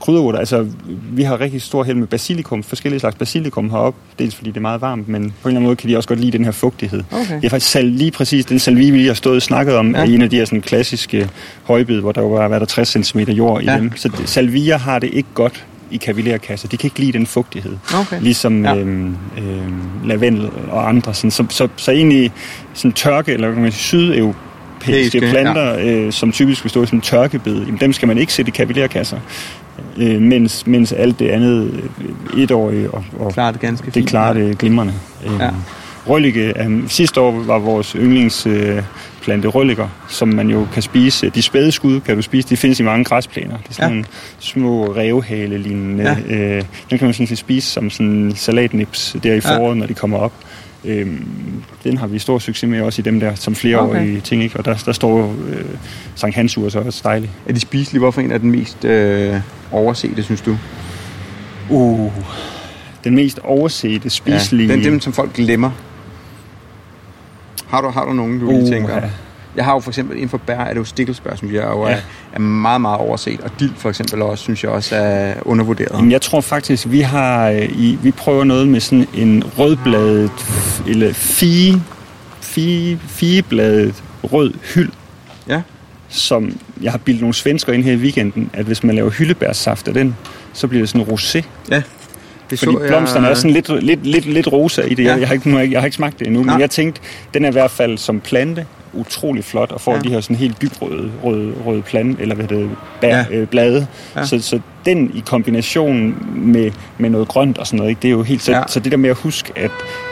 [0.00, 0.38] krydderurter.
[0.38, 0.66] Altså,
[1.12, 4.00] vi har rigtig stor held med basilikum, forskellige slags basilikum heroppe.
[4.18, 6.08] Dels fordi det er meget varmt, men på en eller anden måde kan de også
[6.08, 7.02] godt lide den her fugtighed.
[7.12, 7.36] Okay.
[7.36, 9.94] Det er faktisk sal, lige præcis den salvie, vi lige har stået og snakket om,
[9.94, 10.00] ja.
[10.00, 11.28] er en af de her sådan, klassiske
[11.62, 13.76] højbed, hvor der var været der 60 cm jord ja.
[13.76, 13.92] i dem.
[13.96, 16.68] Så salvier har det ikke godt i kavillærkasser.
[16.68, 17.76] De kan ikke lide den fugtighed.
[17.94, 18.20] Okay.
[18.22, 18.76] Ligesom ja.
[18.76, 21.14] øhm, øhm, lavendel og andre.
[21.14, 21.30] Sådan.
[21.30, 22.32] Så, så, så egentlig
[22.74, 24.34] sådan tørke, eller kan man sige,
[24.82, 25.90] sydeuropæiske planter, ja.
[25.90, 29.18] øh, som typisk vil stå en tørkebed, jamen, dem skal man ikke sætte i kavillærkasser
[29.96, 31.80] øh, mens, mens alt det andet
[32.34, 34.08] øh, etårige og, og klarer det ganske det fint.
[34.08, 34.94] klarer det glimrende.
[35.26, 35.50] Øh, ja.
[36.06, 41.30] Røllike, øh, sidste år var vores yndlingsplante øh, rølliker, som man jo kan spise.
[41.30, 43.56] De spæde skud kan du spise, de findes i mange græsplæner.
[43.56, 43.94] Det er sådan ja.
[43.94, 44.04] nogle
[44.38, 46.16] små revhale-lignende.
[46.28, 46.36] Ja.
[46.36, 49.78] Øh, dem kan man sådan spise som sådan salatnips der i foråret, ja.
[49.80, 50.32] når de kommer op.
[50.84, 51.24] Øhm,
[51.84, 54.12] den har vi stor succes med også i dem der, som flere okay.
[54.12, 54.58] år i ting, ikke?
[54.58, 55.64] og der, der står øh,
[56.14, 57.32] Sankt Hansur så også dejligt.
[57.46, 57.98] Er de spiselige?
[57.98, 59.40] Hvorfor en er den mest øh,
[59.72, 60.56] oversete, synes du?
[61.70, 62.12] Uh,
[63.04, 64.68] den mest oversete, spiselige...
[64.68, 65.70] Ja, den dem, som folk glemmer.
[67.66, 68.94] Har du, har du nogen, du uh, lige tænker?
[68.94, 69.10] Ja.
[69.56, 71.86] Jeg har jo for eksempel inden for bær, er det jo stikkelsbær, som jeg jo
[71.86, 71.92] ja.
[71.92, 72.00] er,
[72.32, 73.40] er meget, meget overset.
[73.40, 75.92] Og dild for eksempel også, synes jeg også er undervurderet.
[75.92, 80.30] Jamen, jeg tror faktisk, vi har øh, i, vi prøver noget med sådan en rødbladet,
[80.86, 81.82] eller fie,
[82.40, 84.90] fie, fiebladet rød hyld.
[85.48, 85.62] Ja.
[86.08, 89.88] Som jeg har bildet nogle svensker ind her i weekenden, at hvis man laver hyldebærsaft
[89.88, 90.16] af den,
[90.52, 91.44] så bliver det sådan rosé.
[91.70, 91.82] Ja.
[92.50, 93.30] Det Fordi så, blomsterne jeg...
[93.30, 95.04] er sådan lidt, lidt, lidt, lidt rosa i det.
[95.04, 95.16] Ja.
[95.16, 96.50] Jeg, har ikke, jeg har ikke smagt det endnu, ja.
[96.50, 97.00] men jeg tænkte,
[97.34, 98.66] den er i hvert fald som plante
[98.98, 100.00] utrolig flot og får ja.
[100.00, 103.24] de her sådan helt dybrøde røde, røde plante, eller hvad det bær, ja.
[103.30, 103.86] øh, blade.
[104.16, 104.26] Ja.
[104.26, 108.12] Så, så den i kombination med, med noget grønt og sådan noget, ikke, det er
[108.12, 108.62] jo helt så, ja.
[108.66, 109.70] så det der med at huske, at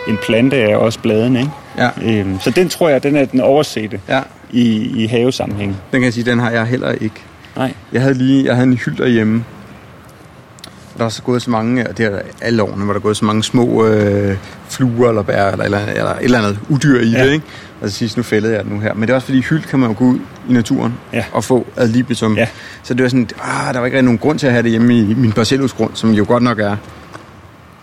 [0.09, 1.53] en plante er også bladene, ikke?
[1.79, 1.90] Ja.
[2.03, 4.01] Øhm, så den tror jeg, den er den oversete.
[4.09, 4.20] Ja.
[4.53, 5.70] i, i havesammenhæng.
[5.70, 7.22] Den kan jeg sige, den har jeg heller ikke.
[7.57, 7.75] Nej.
[7.92, 9.44] Jeg havde lige jeg havde en hyld derhjemme.
[10.98, 13.16] Der er så gået så mange, og det er alle årene, hvor der er gået
[13.16, 14.37] så mange små øh,
[14.68, 17.24] fluer eller bær, eller, eller, eller et eller andet udyr i Ja.
[17.26, 17.44] det, ikke?
[17.80, 18.94] Og så sidst, nu fældede jeg den nu her.
[18.94, 21.24] Men det er også fordi, hyld kan man jo gå ud i naturen Ja.
[21.32, 22.37] og få ad libitum.
[22.37, 22.46] Ja.
[22.82, 24.70] Så det var sådan, ah, der var ikke rigtig nogen grund til at have det
[24.70, 26.76] hjemme i min parcelhusgrund, som jo godt nok er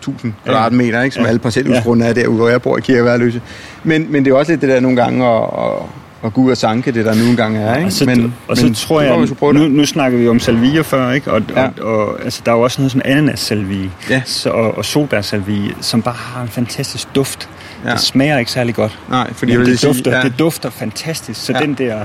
[0.00, 0.50] 1000 Ja.
[0.50, 1.14] kvadratmeter, ikke?
[1.14, 1.28] som Ja.
[1.28, 3.40] alle parcelhusgrunde er derude, hvor jeg bor i Kirkeværløse.
[3.84, 5.72] Men, men det er også lidt det der nogle gange at, at,
[6.24, 7.74] at gå ud og sanke det, der nu engang er.
[7.76, 7.86] Ikke?
[7.86, 10.40] Og så, men, og så men tror jeg, skulle prøve nu, nu snakker vi om
[10.40, 11.32] salvia før, ikke?
[11.32, 11.68] Og, Ja.
[11.82, 14.22] og, og altså, der er jo også noget som ananas-salvie Ja.
[14.24, 17.48] så, og, og solbærsalvie, som bare har en fantastisk duft.
[17.84, 17.90] Ja.
[17.90, 18.98] Det smager ikke særlig godt.
[19.10, 20.22] Nej, fordi jeg Men det, sige, dufter, ja.
[20.22, 21.44] det dufter fantastisk.
[21.44, 21.58] Så Ja.
[21.58, 22.04] den der,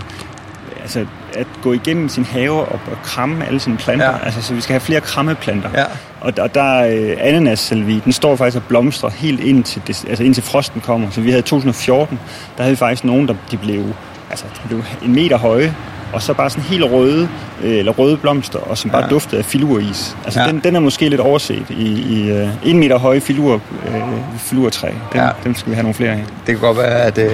[0.82, 4.26] altså at gå igennem sin have og, og kramme alle sine planter, Ja.
[4.26, 5.70] altså så vi skal have flere krammeplanter.
[5.76, 5.84] Ja.
[6.22, 10.24] Og der, der er øh, ananasselvi, den står faktisk og blomstrer helt indtil, det, altså
[10.24, 11.10] indtil frosten kommer.
[11.12, 12.20] Så vi havde i 2014,
[12.58, 13.84] der havde vi faktisk nogen, der de blev,
[14.30, 15.76] altså, de blev en meter høje,
[16.14, 17.30] og så bare sådan helt røde,
[17.64, 19.10] øh, eller røde blomster, og som bare Ja.
[19.10, 20.16] duftede af filuris.
[20.26, 20.48] Altså Ja.
[20.48, 24.02] den, den er måske lidt overset i, i øh, en meter høje filur, øh,
[24.38, 24.88] filurtræ.
[24.88, 25.30] Dem, Ja.
[25.44, 26.18] dem skal vi have nogle flere af.
[26.18, 27.32] Det kan godt være, at øh,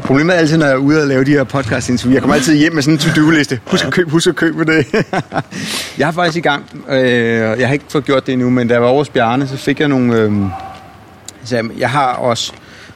[0.00, 2.14] problemet er altid, når jeg er ude og lave de her podcast interview.
[2.14, 3.60] Jeg kommer altid hjem med sådan en to-do-liste.
[3.66, 4.86] Husk at købe, husk at købe det.
[5.98, 6.64] jeg er faktisk i gang.
[6.88, 7.00] Øh,
[7.60, 9.56] jeg har ikke fået gjort det endnu, men da jeg var over hos Bjarne, så
[9.56, 10.14] fik jeg nogle...
[10.16, 10.32] Øh,
[11.44, 12.52] så jeg har også...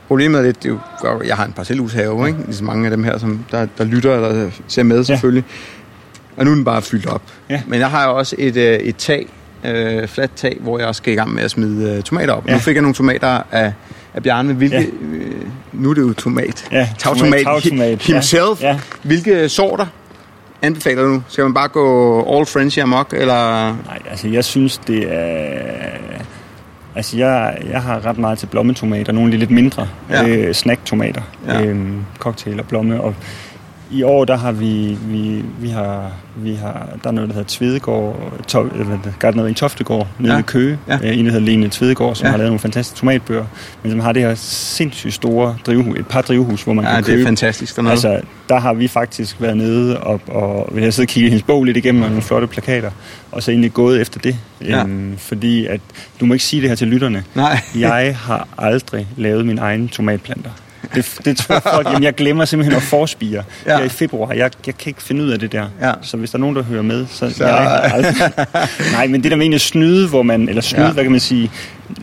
[0.09, 0.69] Problemet er lidt, det
[1.05, 2.39] er jo, jeg har en parcelhushave, ikke?
[2.45, 5.45] Ligesom mange af dem her, som der, der lytter eller ser med selvfølgelig.
[6.37, 7.23] Og nu er den bare fyldt op.
[7.51, 7.63] Ja.
[7.67, 9.27] Men jeg har jo også et, øh, et tag,
[9.65, 12.47] øh, fladt tag, hvor jeg også skal i gang med at smide øh, tomater op.
[12.47, 12.51] Ja.
[12.51, 12.57] Ja.
[12.57, 13.73] Nu fik jeg nogle tomater af,
[14.15, 14.81] af Bjarne, hvilke, ja.
[14.83, 14.87] Ja.
[15.27, 15.35] øh,
[15.73, 16.65] nu er det jo tomat.
[16.73, 18.63] Ja, Tagtomat, tomat, tagtomat, hi- himself.
[18.63, 18.79] ja, ja.
[19.03, 19.87] Hvilke sorter
[20.63, 21.23] anbefaler du?
[21.29, 23.67] Skal man bare gå all French amok, eller...
[23.87, 26.18] Nej, altså jeg synes, det er...
[26.99, 30.29] Altså jeg, jeg har ret meget til blommetomater, nogle lidt mindre Ja.
[30.29, 31.63] øh, snacktomater, Ja.
[31.65, 33.01] øhm, cocktail og blomme.
[33.01, 33.15] Og
[33.91, 37.49] i år, der har vi, vi, vi har, vi har, der er noget, der hedder
[37.49, 40.37] Tvedegård, to, eller Gardneri Toftegård, nede Ja.
[40.37, 40.79] ved Køge.
[40.89, 40.99] Ja.
[41.03, 41.13] Ja.
[41.13, 42.31] En, der hedder Lene Tvedegård, som Ja.
[42.31, 43.45] har lavet nogle fantastiske tomatbøger,
[43.83, 47.05] men som har det her sindssygt store drivhus, et par drivhus, hvor man Ja, kan
[47.05, 47.93] det er købe fantastisk dernede.
[47.93, 51.43] Altså, der har vi faktisk været nede og, og vi har siddet og kigget hendes
[51.47, 52.91] bog lidt igennem og nogle flotte plakater,
[53.33, 54.37] og så egentlig gået efter det.
[54.65, 54.83] Ja.
[54.83, 55.81] Øhm, fordi at,
[56.21, 57.25] du må ikke sige det her til lytterne.
[57.35, 57.61] Nej.
[57.79, 60.51] Jeg har aldrig lavet min egen tomatplanter.
[60.95, 63.77] Det, det tror folk, jamen jeg glemmer simpelthen at forspire Ja.
[63.79, 64.33] her i februar.
[64.33, 65.67] Jeg, jeg kan ikke finde ud af det der.
[65.83, 65.93] Ja.
[66.03, 68.15] Så hvis der er nogen, der hører med, så, Så- jeg har aldrig...
[68.93, 70.93] Nej, men det der med at snyde, hvor man, eller snyde, Ja.
[70.93, 71.51] hvad kan man sige,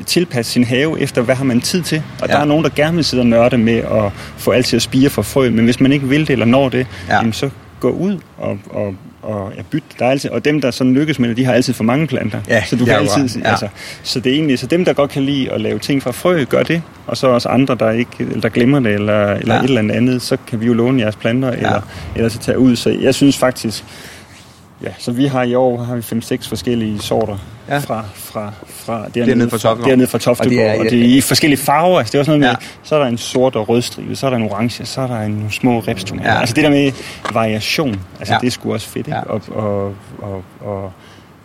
[0.06, 2.04] tilpasse sin have efter, hvad har man tid til.
[2.22, 2.34] Og Ja.
[2.34, 4.82] der er nogen, der gerne vil sidde og nørde med at få alt til at
[4.82, 7.16] spire for frø, men hvis man ikke vil det eller når det, ja.
[7.16, 9.88] jamen, så gå ud og, og, og ja, bytte.
[10.00, 12.08] Der er altid, og dem, der sådan lykkes med det, de har altid for mange
[12.08, 12.40] planter.
[12.48, 13.50] Ja, så du kan altid, ja.
[13.50, 13.68] altså,
[14.04, 16.44] så det er egentlig, så dem, der godt kan lide at lave ting fra frø,
[16.44, 16.82] gør det.
[17.08, 19.60] Og så også andre, der ikke, eller der glemmer det, eller, eller Ja.
[19.60, 21.56] et eller andet andet, så kan vi jo låne jeres planter, ja.
[21.56, 21.82] eller,
[22.16, 22.76] eller så tage ud.
[22.76, 23.84] Så jeg synes faktisk,
[24.84, 27.38] ja, så vi har i år har vi 5-6 forskellige sorter
[27.70, 27.74] Ja.
[27.74, 27.80] ja.
[27.80, 29.90] fra, fra, fra Dernede fra Toftegård.
[29.90, 30.54] Dernede fra Toftegård.
[30.54, 31.98] Og det er- Og, det er, i forskellige farver.
[32.00, 32.56] Altså, det er også noget med, Ja.
[32.62, 32.68] ja.
[32.84, 35.20] så er der en sort og rødstribe, så er der en orange, så er der
[35.22, 36.30] en små ripstomater.
[36.30, 36.34] Ja.
[36.34, 36.40] Ja.
[36.40, 36.92] Altså det der med
[37.34, 38.34] variation, altså Ja.
[38.34, 38.40] ja.
[38.42, 39.08] det er sgu også fedt.
[39.08, 39.18] Ikke?
[39.18, 39.22] Ja.
[39.24, 40.92] Og, og, og, og,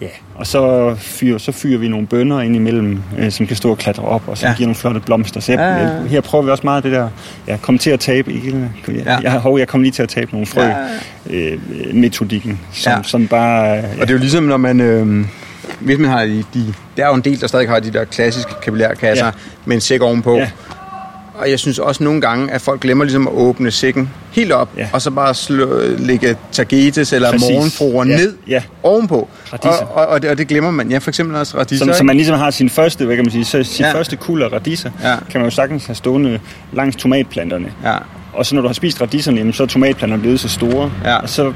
[0.00, 0.06] ja.
[0.34, 3.78] og så fyrer, så fyrer vi nogle bønner ind imellem, øh, som kan stå og
[3.78, 4.50] klatre op, og så Ja.
[4.50, 4.56] ja.
[4.56, 5.40] giver nogle flotte blomster.
[5.40, 6.00] Så jeg, Ja, ja, ja.
[6.02, 6.06] ja.
[6.06, 7.08] her prøver vi også meget det der,
[7.46, 8.68] jeg kom til at tabe, ikke?
[8.88, 9.12] Jeg, Ja.
[9.12, 9.18] ja.
[9.22, 10.74] jeg, hov, jeg kom lige til at tabe nogle frø, Ja,
[11.30, 11.36] ja.
[11.36, 11.58] øh,
[11.94, 12.96] metodikken, som, Ja.
[12.96, 13.02] ja.
[13.02, 13.78] som bare...
[13.78, 14.80] øh, Og det er jo ligesom, når man...
[14.80, 15.24] Øh,
[15.80, 16.74] hvis man har de, de...
[16.96, 19.30] Der er jo en del, der stadig har de der klassiske kapillærkasser ja.
[19.64, 20.36] Med en sæk ovenpå.
[20.36, 20.50] Ja.
[21.34, 24.68] Og jeg synes også nogle gange, at folk glemmer ligesom at åbne sækken helt op,
[24.76, 24.88] ja.
[24.92, 27.48] Og så bare slå, lægge tagetes eller Præcis.
[27.50, 28.16] morgenfruer Ja.
[28.16, 28.62] ned Ja.
[28.82, 29.28] ovenpå.
[29.50, 29.58] Og,
[29.94, 30.90] og, og, det, og det glemmer man.
[30.90, 31.86] Ja, for eksempel også radisser.
[31.86, 33.92] Som, så man ligesom har sin første, hvad kan man sige, så sin Ja.
[33.94, 35.10] første kul af radiser, Ja.
[35.10, 35.16] ja.
[35.30, 36.40] kan man jo sagtens have stående
[36.72, 37.68] langs tomatplanterne.
[37.84, 37.94] Ja.
[38.32, 40.92] Og så når du har spist radiserne, jamen, så er tomatplanterne blevet så store.
[41.04, 41.16] Ja.
[41.16, 41.52] Og så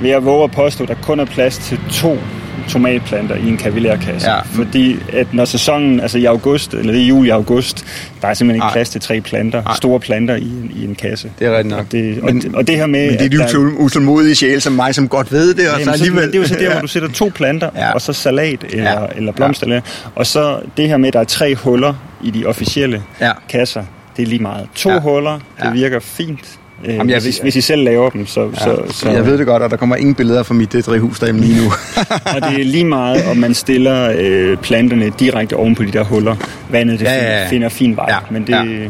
[0.00, 2.18] vil jeg våge at påstå, at der kun er plads til to
[2.68, 4.30] tomatplanter i en kavillærkasse.
[4.30, 4.40] Ja.
[4.40, 7.84] Fordi at når sæsonen, altså i august, eller det er juli august,
[8.22, 9.76] der er simpelthen ikke plads til tre planter, Nej.
[9.76, 11.30] store planter i, en- i en kasse.
[11.38, 11.80] Det er rigtigt nok.
[11.80, 13.10] Og det, og, Men- det, og det her med...
[13.10, 15.90] Men det er de utålmodige sjæle som mig, som godt ved det, og Jamen, så,
[15.92, 16.26] alligevel...
[16.26, 17.92] det er jo så der, hvor du sætter to planter, Ja.
[17.92, 19.06] og så salat eller, Ja.
[19.16, 19.74] eller blomster.
[19.74, 19.80] Ja.
[20.14, 23.32] Og så det her med, at der er tre huller i de officielle Ja.
[23.48, 23.84] kasser,
[24.16, 24.68] det er lige meget.
[24.74, 25.00] To Ja.
[25.00, 25.70] huller, det ja.
[25.72, 26.58] virker fint.
[26.84, 28.40] Øh, Jamen, jeg hvis, I, hvis I selv laver dem, så...
[28.40, 31.18] Ja, så, så jeg ved det godt, og der kommer ingen billeder fra mit drivhus
[31.18, 31.72] derhjemme lige nu.
[32.34, 36.04] Og det er lige meget, om man stiller øh, planterne direkte oven på de der
[36.04, 36.36] huller.
[36.68, 38.06] Vandet det Ja, ja, ja, ja, finder fin vej.
[38.08, 38.62] Ja, men det, ja.
[38.62, 38.88] ja.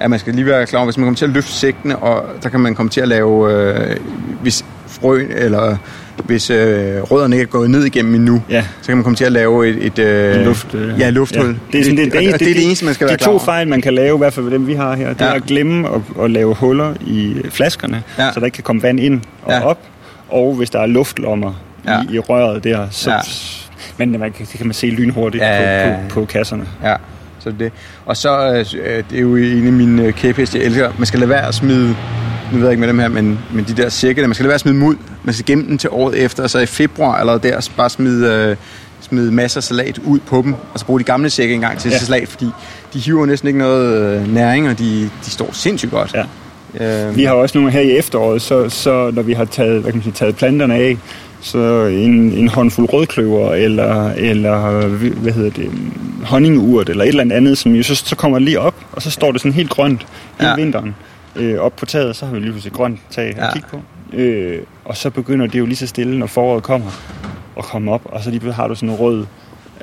[0.00, 2.24] Ja, man skal lige være klar over, hvis man kommer til at løfte sækkene, og
[2.42, 3.52] der kan man komme til at lave...
[3.52, 3.96] Øh,
[4.42, 5.76] hvis, frø, eller
[6.24, 8.64] hvis øh, rødderne ikke er gået ned igennem endnu, Ja.
[8.82, 11.56] så kan man komme til at lave et, et øh, luft, øh, ja, lufthul.
[11.72, 13.18] Det er, sådan, det, det, det, og det, er det eneste, man skal være De
[13.18, 13.40] klar to over.
[13.40, 15.26] fejl, man kan lave, i hvert fald ved dem, vi har her, det Ja.
[15.26, 18.32] er at glemme at, at lave huller i flaskerne, Ja.
[18.32, 19.64] så der ikke kan komme vand ind og Ja.
[19.64, 19.78] op.
[20.28, 21.52] Og hvis der er luftlommer
[21.86, 22.00] Ja.
[22.10, 23.10] i, i røret der, så...
[23.10, 23.16] Ja.
[23.96, 25.88] Men man det kan man se lynhurtigt Ja.
[26.08, 26.64] på, på, på kasserne.
[26.84, 26.94] Ja,
[27.38, 27.72] så det.
[28.06, 28.48] Og så,
[28.84, 30.90] øh, det er jo en af mine øh, kæpheste, jeg elsker.
[30.98, 31.96] Man skal lade være at smide,
[32.52, 33.88] nu ved jeg ikke med dem her, men, men de der
[34.22, 34.94] der, man skal lade være at smide dem ud.
[35.24, 38.28] Man skal gemme dem til året efter, og så i februar eller der bare smide,
[38.50, 38.56] øh,
[39.00, 41.78] smide masser af salat ud på dem, og så bruge de gamle sække en gang
[41.78, 41.98] til Ja.
[41.98, 42.46] salat, fordi
[42.94, 46.14] de hiver næsten ikke noget øh, næring, og de, de står sindssygt godt.
[46.80, 47.08] Ja.
[47.08, 49.92] Øh, Vi har også nogle her i efteråret, så, så når vi har taget, hvad
[49.92, 50.96] kan man sige, taget planterne af,
[51.40, 55.70] så en, en håndfuld rødkløver, eller, eller hvad hedder det,
[56.24, 59.10] honningurt, eller et eller andet, som jo så, så kommer det lige op, og så
[59.10, 60.06] står det sådan helt grønt
[60.40, 60.56] hele Ja.
[60.56, 60.94] vinteren
[61.36, 63.52] øh, op på taget, så har vi lige pludselig grønt tag at Ja.
[63.52, 63.80] kigge på.
[64.12, 66.90] Øh, og så begynder det jo lige så stille, når foråret kommer,
[67.58, 69.26] at komme op, og så lige pludselig har du sådan en rød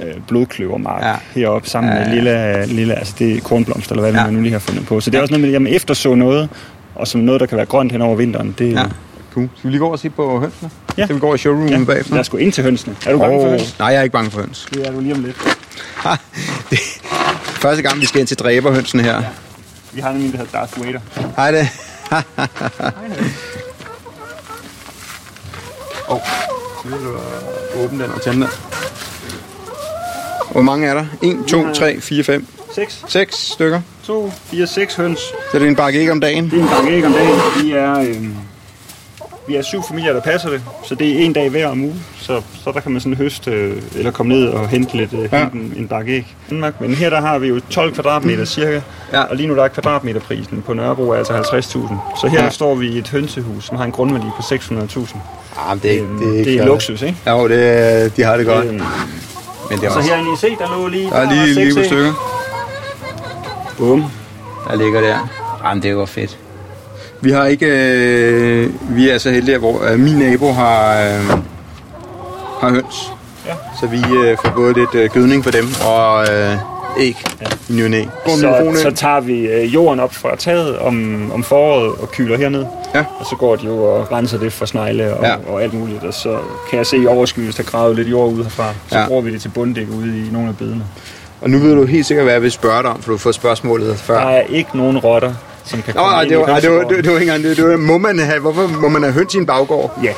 [0.02, 1.10] øh, blodkløvermark Ja.
[1.10, 1.16] ja.
[1.36, 2.14] heroppe sammen Ja, med ja.
[2.14, 4.20] lille, lille, altså det er kornblomster, eller hvad Ja.
[4.20, 4.26] ja.
[4.26, 5.00] man nu lige har fundet på.
[5.00, 6.50] Så det er også noget med, at man efterså noget,
[6.96, 8.56] og som noget, der kan være grønt hen over vinteren.
[8.60, 8.84] Det, ja.
[9.34, 9.50] Cool.
[9.58, 10.70] Skal vi lige gå over og se på hønsene?
[10.98, 11.04] Ja.
[11.06, 11.84] Skal vi gå over i showroomet ja.
[11.84, 12.14] bagefter?
[12.14, 12.96] Lad os gå ind til hønsene.
[13.06, 13.80] Er du bange for høns?
[13.80, 14.68] Nej, jeg er ikke bange for høns.
[14.74, 15.38] Det er du lige om lidt.
[16.70, 16.80] det,
[17.62, 19.22] første gang, vi skal ind til dræberhønsene her.
[19.98, 21.00] Vi har nemlig, der hedder Darth Vader.
[21.36, 21.68] Hej det.
[26.10, 26.22] Åh, oh,
[26.84, 28.50] så vil du øh, åbne den og tænde den.
[30.52, 31.06] Hvor mange er der?
[31.24, 33.82] 1, 2, 3, 4, 5, 6, 6 stykker.
[34.04, 35.20] 2, 4, 6 høns.
[35.20, 36.50] Så det er en bakke æg om dagen.
[36.50, 37.40] Det er en gang æg om dagen.
[37.64, 38.36] Vi er, øhm,
[39.48, 40.64] vi er syv familier, der passer det.
[40.86, 42.06] Så det er en dag hver om ugen.
[42.22, 45.30] Så, så der kan man sådan høste, øh, eller komme ned og hente lidt øh,
[45.32, 45.38] Ja.
[45.40, 46.36] hente en, en bakke æg.
[46.50, 46.82] Danmark.
[46.82, 48.82] Men her der har vi jo 12 kvadratmeter cirka.
[49.14, 49.22] Ja.
[49.22, 52.20] Og lige nu der er kvadratmeterprisen på Nørrebro er altså 50.000.
[52.22, 52.44] Så her Ja.
[52.44, 52.50] ja.
[52.50, 55.18] står vi i et hønsehus, som har en grundværdi på 600.000.
[55.70, 57.18] Ah, det er, Øhm, det er luksus, ikke?
[57.28, 58.66] Jo, det, de har det godt.
[58.66, 58.74] Øhm,
[59.70, 60.10] Men det er så også...
[60.10, 61.10] herinde i se, der lå lige...
[61.10, 62.14] Der er lige, lige på stykker.
[63.78, 64.04] Bum.
[64.68, 65.30] Der ligger der.
[65.66, 66.38] Jamen, det var fedt.
[67.22, 67.66] Vi har ikke...
[67.68, 71.30] Øh, vi er så heldige, hvor øh, min nabo har, øh,
[72.62, 73.12] har høns.
[73.46, 73.52] Ja.
[73.80, 76.54] Så vi øh, får både lidt øh, gødning for dem og øh,
[77.00, 77.46] æg ja.
[77.70, 78.04] i ny næ.
[78.28, 82.66] Så, så tager vi øh, jorden op fra taget om, om foråret og kyler herned.
[82.96, 83.04] Ja.
[83.20, 85.36] Og så går de jo og renser det for snegle og, Ja.
[85.48, 86.04] og alt muligt.
[86.04, 86.38] Og så
[86.70, 88.70] kan jeg se i overskydelse, der gravet lidt jord ud herfra.
[88.88, 89.08] Så Ja.
[89.08, 90.84] bruger vi det til bunddæk ude i nogle af bedene.
[91.42, 93.36] Og nu ved du helt sikkert, hvad jeg vil spørge dig om, for du fået
[93.36, 94.20] spørgsmålet før.
[94.20, 95.34] Der er ikke nogen rotter,
[95.66, 97.04] som kan Nå, komme nej, ind det i var, ej, det var, det, hønsegården.
[97.04, 97.58] det var ikke engang det.
[97.58, 100.00] det var, må man have, hvorfor må man have høns i en baggård?
[100.04, 100.12] Ja.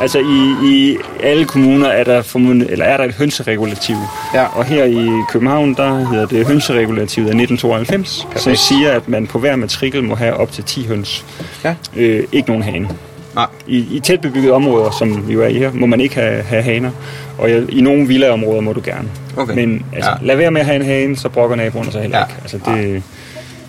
[0.00, 3.96] Altså i, i alle kommuner er der, formundet, eller er der et hønseregulativ.
[4.34, 4.44] Ja.
[4.44, 8.58] Og her i København, der hedder det hønseregulativet af 1992, som Perfekt.
[8.58, 11.24] siger, at man på hver matrikel må have op til 10 høns.
[11.64, 11.74] Ja.
[11.96, 12.88] Øh, ikke nogen hane.
[13.34, 13.46] Nej.
[13.66, 16.42] I, I tæt bebyggede områder, som vi jo er i her, må man ikke have,
[16.42, 16.90] have haner.
[17.38, 19.08] Og i, i nogle villaområder må du gerne.
[19.36, 19.54] Okay.
[19.54, 20.26] Men altså, Ja.
[20.26, 22.24] lad være med at have en hane, så brokker naboerne sig heller Ja.
[22.24, 22.34] ikke.
[22.42, 23.02] Altså, det,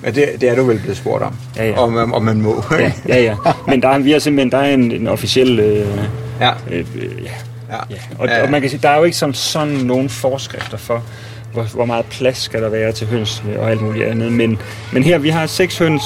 [0.03, 1.33] Men det, det er du vel blevet spurgt om.
[1.57, 1.79] Ja, ja.
[1.79, 2.63] Om, om, man må.
[2.71, 3.35] ja, ja, ja.
[3.67, 5.59] Men der, er- vi har simpelthen der er en, en officiel...
[5.59, 5.87] Øh,
[6.41, 6.49] ja.
[6.71, 7.29] øh, øh, ja,
[7.71, 7.75] ja.
[7.89, 8.43] Ja, og, Ja, ja.
[8.43, 11.03] og man kan sige, der er jo ikke som sådan nogen forskrifter for,
[11.53, 14.31] hvor, hvor meget plads skal der være til høns og alt muligt andet.
[14.31, 14.59] Men,
[14.93, 16.03] men her, vi har seks høns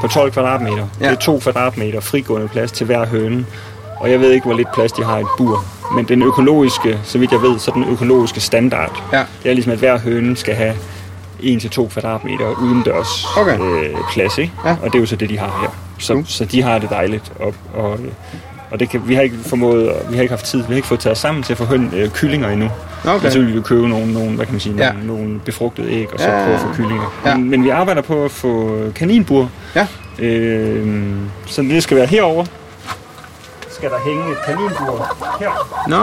[0.00, 0.76] på 12 kvadratmeter.
[0.76, 1.04] Ja.
[1.04, 1.10] Ja.
[1.10, 3.46] Det er to kvadratmeter frigående plads til hver høne.
[4.00, 5.64] Og jeg ved ikke, hvor lidt plads de har i et bur.
[5.94, 9.02] Men den økologiske, så vidt jeg ved, så den økologiske standard.
[9.12, 9.22] Ja.
[9.42, 10.74] Det er ligesom, at hver høne skal have
[11.40, 13.58] 1-2 kvadratmeter udendørs Okay.
[13.60, 14.38] øh, plads.
[14.38, 14.52] Ikke?
[14.64, 14.70] Ja.
[14.82, 15.70] Og det er jo så det, de har her.
[15.98, 16.24] Så, Cool.
[16.26, 17.32] så de har det dejligt.
[17.40, 17.98] Og, og,
[18.70, 20.88] og det kan, vi har ikke formået, vi har ikke haft tid, vi har ikke
[20.88, 22.68] fået taget os sammen til at få høn, øh, kyllinger endnu.
[23.04, 23.22] Okay.
[23.22, 24.92] Men så vil vi købe nogle, nogle, hvad kan man sige, Ja.
[24.92, 27.20] nogle, nogle befrugtede æg, og så Ja, prøve at få kyllinger.
[27.26, 27.36] Ja.
[27.36, 29.50] Men, men vi arbejder på at få kaninbur.
[29.76, 29.86] Ja.
[30.18, 31.06] Øh,
[31.46, 32.44] så det skal være herover.
[33.76, 34.98] Skal der hænge et kaninbur
[35.40, 35.50] her.
[35.88, 35.96] Nå,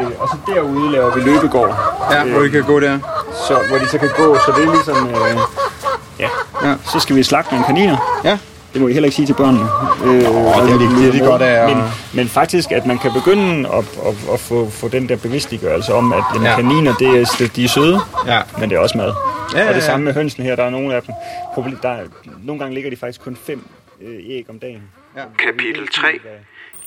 [0.00, 1.74] Øh, og så derude laver vi løbegård.
[2.10, 2.98] ja, hvor I kan gå der.
[3.48, 5.08] Så, hvor de så kan gå, så det er ligesom...
[5.08, 5.38] Øh,
[6.20, 6.28] ja.
[6.64, 6.74] Ja.
[6.92, 8.20] Så skal vi slagte nogle kaniner.
[8.24, 8.38] Ja.
[8.72, 9.64] Det må I heller ikke sige til børnene.
[10.04, 13.68] Øh, det er de- er de godt af Men, men faktisk, at man kan begynde
[13.68, 16.54] at, at, at få, få den der bevidstliggørelse om, at jamen, Ja.
[16.56, 18.40] kaniner, det er, de er søde, Ja.
[18.58, 19.12] men det er også mad.
[19.54, 21.14] Ja, ja, og det samme med hønsene her, der er nogle af dem.
[21.82, 22.00] Der er,
[22.44, 23.66] nogle gange ligger de faktisk kun fem
[24.02, 24.82] øh, æg om dagen.
[25.38, 26.20] Kapitel 3.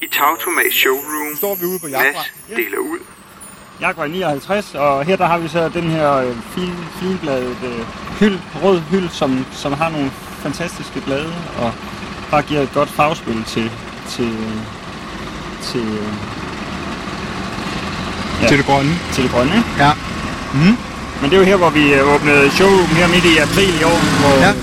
[0.02, 1.36] I Tautomas showroom.
[1.38, 3.00] Står vi ude på Mads deler ud.
[3.82, 7.86] Jaguar 59, og her der har vi så den her øh, fin, finbladet øh,
[8.20, 10.12] hyld, rød hyld, som, som har nogle
[10.44, 11.74] fantastiske blade, og
[12.32, 13.72] bare giver et godt farvespil til,
[14.10, 14.38] til,
[15.64, 16.14] til, øh,
[18.42, 18.48] Ja.
[18.48, 18.92] Til det grønne.
[19.14, 19.64] til det grønne.
[19.80, 19.92] Ja.
[21.22, 23.84] Men det er jo her, hvor vi øh, åbnede showroom her midt i april i
[23.84, 24.54] år, hvor Ja.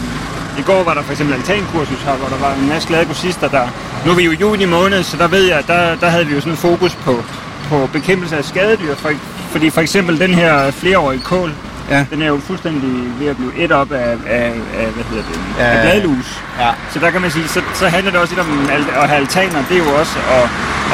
[0.59, 3.49] I går var der for eksempel altankursus her, hvor der var en masse glade kursister,
[3.49, 3.67] der
[4.07, 6.35] nu er vi jo i juni måned, så der ved jeg, der, der havde vi
[6.35, 7.25] jo sådan en fokus på,
[7.69, 8.95] på bekæmpelse af skadedyr.
[8.95, 9.11] For,
[9.51, 11.53] fordi for eksempel den her flereårige kål,
[11.91, 12.05] Ja.
[12.11, 12.91] den er jo fuldstændig
[13.21, 15.65] ved at blive et op af, af, af hvad hedder det, Ja.
[15.65, 16.43] af bladlus.
[16.61, 16.71] Ja.
[16.93, 18.69] Så der kan man sige, så, så handler det også lidt om
[19.03, 20.43] at have altaner, det er jo også at,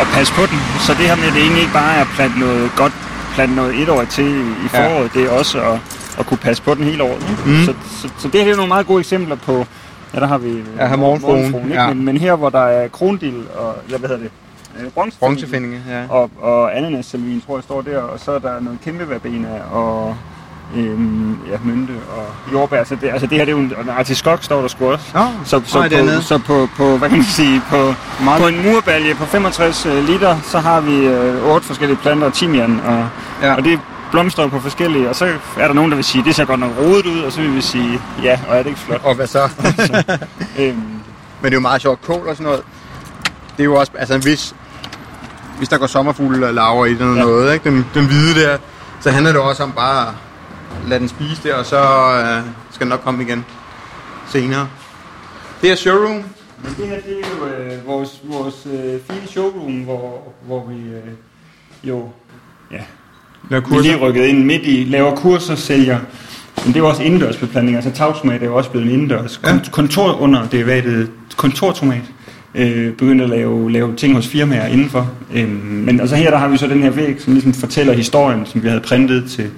[0.01, 0.59] at passe på den.
[0.81, 2.93] Så det her med, at det egentlig ikke bare er at plante noget godt,
[3.35, 4.79] plante noget etårigt til i, i Ja.
[4.89, 5.79] foråret, det er også at,
[6.19, 7.27] at kunne passe på den hele året.
[7.31, 7.43] Ikke?
[7.59, 7.65] Mm.
[7.65, 9.67] Så, så, så, det her det er nogle meget gode eksempler på,
[10.15, 11.75] ja der har vi Ja, her morgenfruen, ikke?
[11.75, 11.89] ja.
[11.89, 14.31] Men, men her hvor der er krondil og, ja hvad hedder det,
[14.81, 16.03] Øh, bronzefinding Bronzefindinge, ja.
[16.09, 20.17] og, og ananasselvin, tror jeg står der, og så er der noget kæmpe verbena og
[20.77, 22.85] øhm, ja, mynte og jordbær.
[22.85, 24.91] Så det, altså det her det er jo en, og en artiskok står der sgu
[24.93, 25.05] også.
[25.15, 26.23] Nå, Så, så, nej, på, dernede.
[26.23, 27.95] så på, på, hvad kan man sige, på,
[28.25, 32.27] Meget- på en murbalje på 65 øh, liter, så har vi øh, otte forskellige planter
[32.27, 33.07] og timian, og,
[33.43, 33.55] ja.
[33.55, 33.81] og det
[34.11, 35.25] blomstrer på forskellige, og så
[35.59, 37.55] er der nogen, der vil sige, det ser godt nok rodet ud, og så vil
[37.55, 39.01] vi sige, ja, og er det ikke flot?
[39.05, 39.49] Og hvad så?
[40.61, 42.03] øhm, Men det er jo meget sjovt.
[42.03, 42.63] Kål og sådan noget.
[43.57, 44.55] Det er jo også, altså hvis,
[45.59, 47.23] hvis der går sommerfugle og laver i den eller Ja.
[47.23, 47.71] noget, ikke?
[47.71, 48.59] Den, den hvide der,
[49.01, 50.15] så handler det også om bare at
[50.89, 51.79] lade den spise der, og så
[52.25, 53.45] øh, skal den nok komme igen
[54.29, 54.69] senere.
[55.63, 56.25] Det er showroom.
[56.63, 60.75] Men det her, det er jo øh, vores, vores øh, fine showroom, hvor, hvor vi
[60.75, 61.03] øh,
[61.85, 62.09] jo
[62.71, 62.81] ja,
[63.49, 65.99] Der vi er lige rykket ind midt i, laver kurser, sælger.
[66.57, 69.41] Men det er jo også indendørs beplanting, altså tagtomat er jo også blevet en indendørs.
[69.45, 69.53] Ja.
[69.53, 69.59] Ja.
[69.71, 72.03] Kontor under derivatet kontortomat.
[72.55, 75.11] Øh, begyndt at lave, lave ting hos firmaer indenfor.
[75.35, 78.47] Øh, men altså her der har vi så den her væg, som ligesom fortæller historien,
[78.47, 79.51] som vi havde printet til,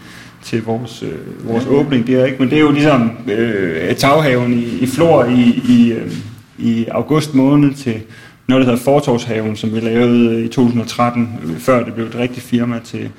[0.43, 2.25] til vores, øh, vores åbning der.
[2.25, 2.37] Ikke?
[2.39, 6.13] Men det er jo ligesom øh, taghaven i, i Flor i, i, øh,
[6.59, 8.01] i august måned til
[8.49, 12.47] noget, der hedder Fortorvshaven, som vi lavede i 2013, øh, før det blev et rigtigt
[12.47, 13.11] firma til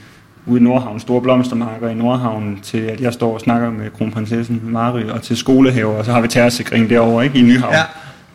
[0.46, 4.62] ude i Nordhavn, store blomstermarker i Nordhavn, til at jeg står og snakker med kronprinsessen
[4.64, 7.82] Mary, og til skolehaver, og så har vi terrorsikring derovre, ikke, i Nyhavn, Ja.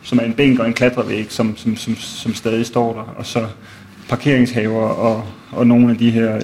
[0.03, 3.25] som er en bænk og en klatrevæg, som, som, som, som stadig står der, og
[3.25, 3.39] så
[4.09, 6.41] parkeringshaver og, og nogle af de her, øh,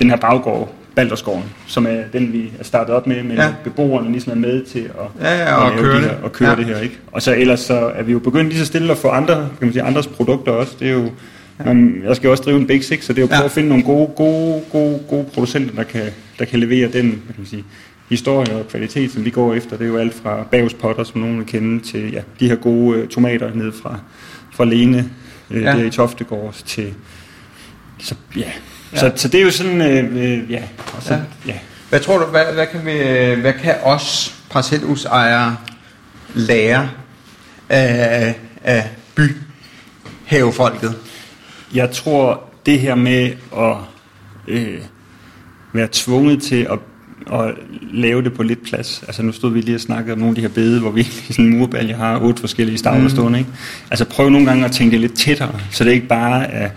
[0.00, 3.54] den her baggård, Baldersgården, som er den, vi er startet op med, men Ja.
[3.64, 6.04] beboerne ligesom er med til at, Ja, ja, og at køre de det.
[6.04, 6.56] her, og køre ja.
[6.56, 6.78] det her.
[6.78, 6.98] Ikke?
[7.12, 9.46] Og så ellers så er vi jo begyndt lige så stille at få andre, kan
[9.60, 10.76] man sige, andres produkter også.
[10.80, 11.10] Det er jo,
[11.66, 13.44] man, jeg skal også drive en Big Six, så det er jo prøve Ja.
[13.44, 16.02] at finde nogle gode, gode, gode, gode producenter, der kan,
[16.38, 17.64] der kan levere den hvad kan man sige,
[18.10, 19.76] historie og kvalitet, som vi går efter.
[19.76, 22.56] Det er jo alt fra Bagus Potter, som nogen vil kende, til ja, de her
[22.56, 23.98] gode øh, tomater ned fra,
[24.54, 25.10] fra Lene,
[25.50, 25.72] øh, Ja.
[25.72, 26.94] der i Toftegård, til
[27.98, 28.42] så, ja.
[28.92, 28.98] Ja.
[28.98, 30.62] Så, så det er jo sådan, øh, øh, ja,
[30.96, 31.20] og så, Ja.
[31.46, 31.52] ja.
[31.52, 31.58] ja.
[31.88, 32.92] Hvad tror du, hvad, hvad, kan, vi,
[33.40, 35.56] hvad kan os parcelhusejere
[36.34, 36.90] lære
[37.68, 38.34] af,
[38.64, 38.90] af
[40.26, 40.94] byhavefolket?
[41.74, 43.76] Jeg tror, det her med at
[44.48, 44.80] øh,
[45.72, 46.78] være tvunget til at,
[47.40, 47.54] at
[47.92, 49.04] lave det på lidt plads.
[49.06, 51.00] Altså nu stod vi lige og snakkede om nogle af de her bede, hvor vi
[51.28, 53.08] i sådan en murbalje har otte forskellige stavler mm.
[53.08, 53.38] stående.
[53.38, 53.50] Ikke?
[53.90, 56.70] Altså prøv nogle gange at tænke det lidt tættere, så det ikke bare er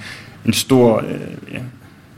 [0.45, 0.97] en stor...
[0.97, 1.59] Øh, ja,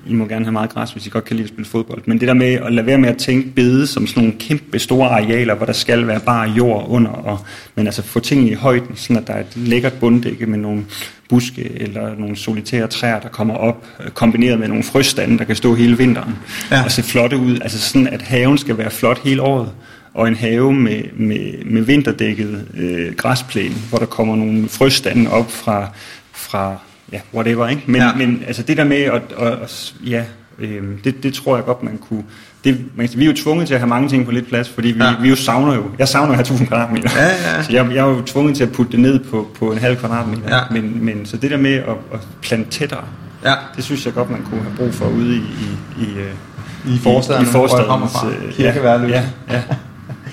[0.08, 2.02] I må gerne have meget græs, hvis I godt kan lide at spille fodbold.
[2.06, 4.80] Men det der med at lade være med at tænke bede som sådan nogle kæmpe
[4.80, 7.40] store arealer, hvor der skal være bare jord under, og,
[7.76, 10.86] men altså få tingene i højden, sådan at der er et lækkert bunddække med nogle
[11.30, 15.56] buske eller nogle solitære træer, der kommer op, øh, kombineret med nogle frøstande, der kan
[15.56, 16.36] stå hele vinteren
[16.72, 16.84] Ja.
[16.84, 17.60] og se flotte ud.
[17.62, 19.70] Altså sådan, at haven skal være flot hele året.
[20.14, 25.52] Og en have med, med, med vinterdækket øh, græsplæne, hvor der kommer nogle frøstande op
[25.52, 25.88] fra,
[26.34, 26.78] fra
[27.14, 27.84] ja, whatever, ikke?
[27.86, 28.08] Men, Ja.
[28.08, 28.16] ja.
[28.16, 30.24] men altså det der med at, at, at ja,
[30.60, 32.24] øh, det, det tror jeg godt, man kunne...
[32.64, 34.92] Det, man, vi er jo tvunget til at have mange ting på lidt plads, fordi
[34.92, 35.06] vi, Ja.
[35.10, 35.16] ja.
[35.22, 35.84] vi jo savner jo...
[36.00, 37.10] Jeg savner at have 1000 kvadratmeter.
[37.16, 37.64] Ja, ja.
[37.64, 39.98] Så jeg, jeg er jo tvunget til at putte det ned på, på en halv
[39.98, 40.56] kvadratmeter.
[40.58, 40.62] Ja.
[40.72, 43.04] Men, men så det der med at, at plante tættere,
[43.46, 46.94] Ja, det synes jeg godt, man kunne have brug for ude i, i, i, øh,
[46.96, 48.30] i forstederne, i hvor jeg fra.
[48.48, 49.12] øh, Kirkeværløs.
[49.12, 49.62] Ja, ja.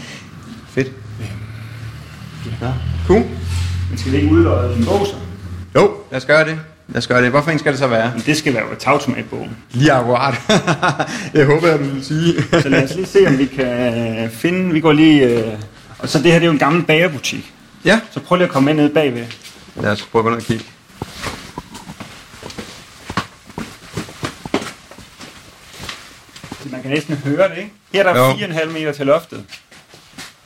[0.74, 0.92] Fedt.
[2.60, 2.66] Ja.
[3.06, 3.22] Cool.
[3.90, 5.14] Men skal vi ikke udløje en bog så?
[5.74, 6.58] Jo, lad os gøre det.
[6.88, 7.30] Lad os gøre det.
[7.30, 8.12] Hvorfor en skal det så være?
[8.14, 9.56] Men det skal være tagtomatbogen.
[9.70, 10.34] Lige akkurat.
[11.34, 12.34] jeg håber, jeg vil sige.
[12.62, 14.72] Så lad os lige se, om vi kan finde...
[14.72, 15.22] Vi går lige...
[15.24, 15.52] Øh,
[15.98, 17.52] og så det her, det er jo en gammel bagerbutik.
[17.84, 19.26] ja, Så prøv lige at komme med ned bagved.
[19.76, 20.64] lad os prøve at gå ned og kigge.
[26.70, 27.70] Man kan næsten høre det, ikke?
[27.92, 28.32] Her er der Jo.
[28.32, 29.44] 4,5 meter til loftet.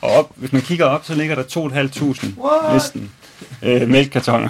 [0.01, 3.11] Og op, hvis man kigger op, så ligger der 2.500 næsten
[3.63, 4.49] øh, mælkekartoner.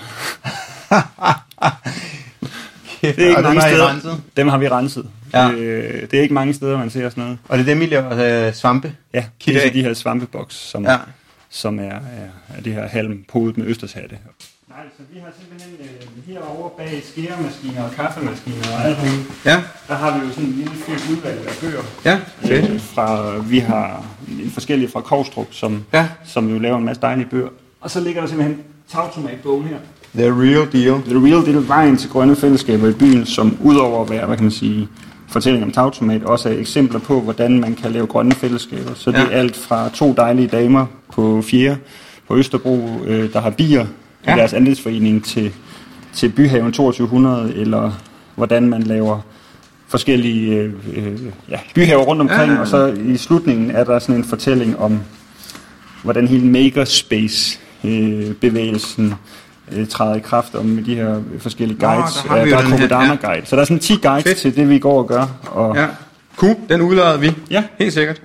[3.01, 3.89] Det er ikke mange steder.
[3.89, 4.21] renset?
[4.37, 5.09] Dem har vi renset.
[5.33, 5.51] Ja.
[5.51, 7.37] Øh, det er ikke mange steder, man ser sådan noget.
[7.49, 8.93] Og det er dem, I laver øh, svampe?
[9.13, 10.97] Ja, Kit det er de her svampeboks, som, Ja.
[11.49, 11.97] som er, er,
[12.57, 14.17] er det her halm podet med østershatte.
[14.69, 19.27] Nej, så vi har simpelthen øh, herovre bag skæremaskiner og kaffemaskiner og alt muligt.
[19.45, 21.81] Ja, Der har vi jo sådan en lille fyrt udvalg af bøger.
[22.05, 22.69] ja, fedt.
[22.71, 26.07] Øh, fra, vi har en forskellige fra Kovstrup, som, Ja.
[26.25, 27.49] som jo laver en masse dejlige bøger.
[27.81, 29.77] Og så ligger der simpelthen tagtomatbogen her.
[30.15, 31.01] The real deal.
[31.01, 34.43] The real deal vejen til grønne fællesskaber i byen, som udover at være, hvad kan
[34.43, 34.87] man sige,
[35.27, 38.91] fortælling om tagtomat, også er eksempler på, hvordan man kan lave grønne fællesskaber.
[38.95, 39.23] Så det Ja.
[39.23, 41.77] er alt fra to dejlige damer på fjerde
[42.27, 43.85] på Østerbro, øh, der har bier
[44.27, 44.35] ja.
[44.35, 45.51] I deres andelsforening til,
[46.13, 47.91] til byhaven 2200, eller
[48.35, 49.19] hvordan man laver
[49.87, 51.19] forskellige øh, øh,
[51.49, 52.59] ja, byhaver rundt omkring, Ja, ja, ja.
[52.61, 54.99] og så i slutningen er der sådan en fortælling om,
[56.03, 57.64] hvordan hele makerspace-bevægelsen
[59.71, 62.13] øh, træder i kraft om med de her forskellige Nå, guides.
[62.13, 63.27] der har vi Øh, jo der er Kokodama ja.
[63.27, 63.45] guide.
[63.45, 64.37] Så der er sådan 10 guides Fedt.
[64.37, 65.25] til det, vi går og gør.
[65.51, 65.87] Og Ja.
[66.37, 67.31] Cool, den udlader vi.
[67.51, 67.63] Ja.
[67.79, 68.21] Helt sikkert.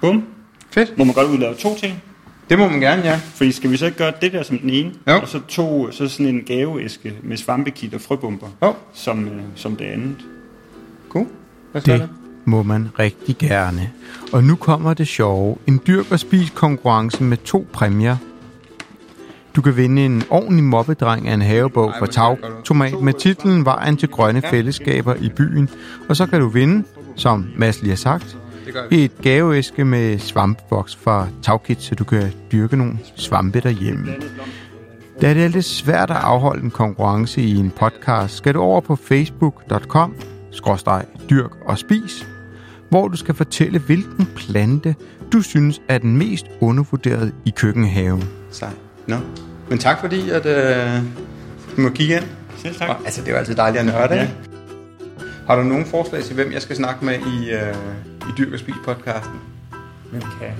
[0.00, 0.24] bum,
[0.70, 0.98] Fedt.
[0.98, 2.02] må man godt udlave to ting.
[2.50, 3.20] Det må man gerne, ja.
[3.34, 5.12] Fordi skal vi så ikke gøre det der som den ene, Jo.
[5.20, 8.74] og så to, så sådan en gaveæske med svampekit og frøbomber Jo.
[8.92, 10.16] som, øh, som det andet.
[11.08, 11.26] Cool.
[11.72, 12.08] Hvad så Det det?
[12.44, 13.90] Må man rigtig gerne.
[14.32, 15.56] Og nu kommer det sjove.
[15.66, 18.16] En dyrk og spis konkurrence med to præmier.
[19.56, 22.12] Du kan vinde en ordentlig mobbedreng af en havebog godt ud.
[22.12, 25.68] Tagtomat med titlen Vejen til grønne fællesskaber i byen.
[26.08, 26.84] Og så kan du vinde,
[27.16, 28.36] som Mads lige har sagt,
[28.90, 34.06] et gaveæske med svampeboks fra Tagkit, så du kan dyrke nogle svampe derhjemme.
[35.20, 38.80] Da det er lidt svært at afholde en konkurrence i en podcast, skal du over
[38.80, 40.14] på facebook.com
[41.30, 42.26] dyrk og spis,
[42.92, 44.94] hvor du skal fortælle, hvilken plante
[45.32, 48.24] du synes er den mest undervurderet i køkkenhaven.
[48.50, 48.70] Sej.
[49.06, 49.16] Nå.
[49.68, 51.02] Men tak fordi, at øh,
[51.76, 52.24] du må kigge ind.
[52.56, 52.88] Selv tak.
[52.88, 54.28] Og, altså, det er jo altid dejligt at nørde, Ja.
[55.46, 57.74] Har du nogen forslag til, hvem jeg skal snakke med i, øh,
[58.28, 59.34] i Dyrk og Spis podcasten?
[60.10, 60.50] Hvem kan?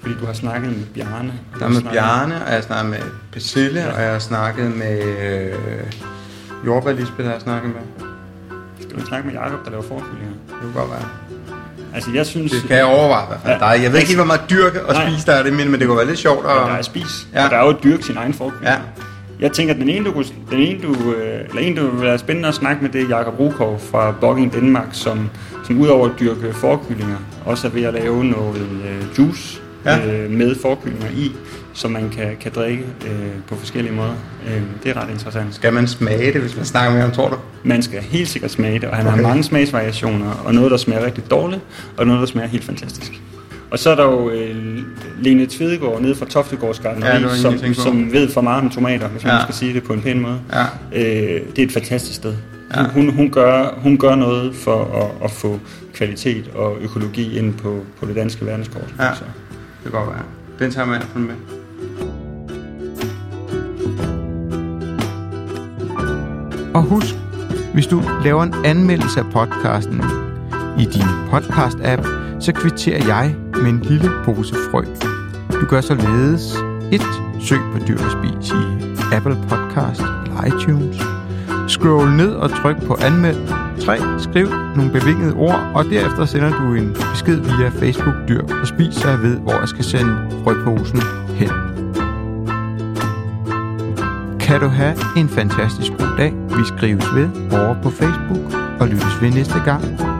[0.00, 1.32] Fordi du har snakket med Bjarne.
[1.52, 2.98] Der har er med Bjarne, og jeg har snakket med
[3.32, 3.92] Persille, Ja.
[3.94, 5.54] og jeg har snakket med øh,
[6.66, 8.06] Jordbær Lisbeth, har jeg snakket med.
[8.80, 10.32] Skal du snakke med Jacob, der laver forkyllinger?
[10.48, 11.08] Det kunne godt være.
[11.94, 12.52] Altså, jeg synes...
[12.52, 13.52] Det kan jeg overveje i hvert fald.
[13.52, 13.58] Ja.
[13.58, 15.10] Der er, jeg ved ikke helt, hvor meget dyrke og Nej.
[15.10, 16.44] spise der er det, men men det kunne være lidt sjovt.
[16.46, 17.26] Ja, Og, der er spis.
[17.34, 17.38] Ja.
[17.38, 17.44] Ja.
[17.44, 18.66] Og der er jo dyrk sin egen forkylling.
[18.66, 18.76] Ja.
[19.40, 22.18] Jeg tænker, at den ene, du, den ene, du, øh, eller en, du vil være
[22.18, 25.30] spændende at snakke med, det er Jakob Rukov fra Bogging Danmark, som,
[25.66, 30.06] som udover at dyrke forkyllinger, også er ved at lave noget øh, juice Ja.
[30.24, 31.32] øh, med forkyllinger i,
[31.74, 33.10] som man kan, kan drikke øh,
[33.48, 34.14] på forskellige måder.
[34.48, 35.54] Øh, det er ret interessant.
[35.54, 37.36] Skal man smage det, hvis man snakker med ham, tror du?
[37.64, 39.16] Man skal helt sikkert smage det, og han okay.
[39.16, 41.62] Har mange smagsvariationer, og noget, der smager rigtig dårligt,
[41.96, 43.12] og noget, der smager helt fantastisk.
[43.70, 44.78] Og så er der jo øh,
[45.18, 49.32] Lene Tvedegaard nede fra Toftegårds Ja, som, som ved for meget om tomater, hvis man
[49.32, 49.42] Ja.
[49.42, 50.40] skal sige det på en pæn måde.
[50.52, 50.62] Ja.
[50.92, 52.34] Øh, det er et fantastisk sted.
[52.76, 52.82] Ja.
[52.82, 55.60] Hun, hun, gør, hun gør noget for at, at få
[55.94, 58.94] kvalitet og økologi ind på, på det danske verdenskort.
[58.98, 59.14] Ja.
[59.14, 59.24] Så.
[59.84, 60.24] Det kan godt være.
[60.58, 61.61] Den tager man i hvert fald med.
[66.74, 67.14] Og husk,
[67.74, 70.02] hvis du laver en anmeldelse af podcasten
[70.78, 72.06] i din podcast-app,
[72.40, 74.84] så kvitterer jeg med en lille pose frø.
[75.60, 76.56] Du gør således
[76.92, 77.00] 1.
[77.40, 78.64] Søg på Dyr og Spis i
[79.14, 80.96] Apple Podcast eller iTunes.
[81.68, 83.48] Scroll ned og tryk på anmeld.
[83.80, 83.98] 3.
[84.18, 88.94] Skriv nogle bevingede ord, og derefter sender du en besked via Facebook Dyr og Spis,
[88.94, 91.00] så jeg ved, hvor jeg skal sende frøposen
[91.34, 91.71] hen.
[94.52, 96.32] Kan du have en fantastisk god dag.
[96.32, 100.11] Vi skrives ved over på Facebook og lyttes ved næste gang.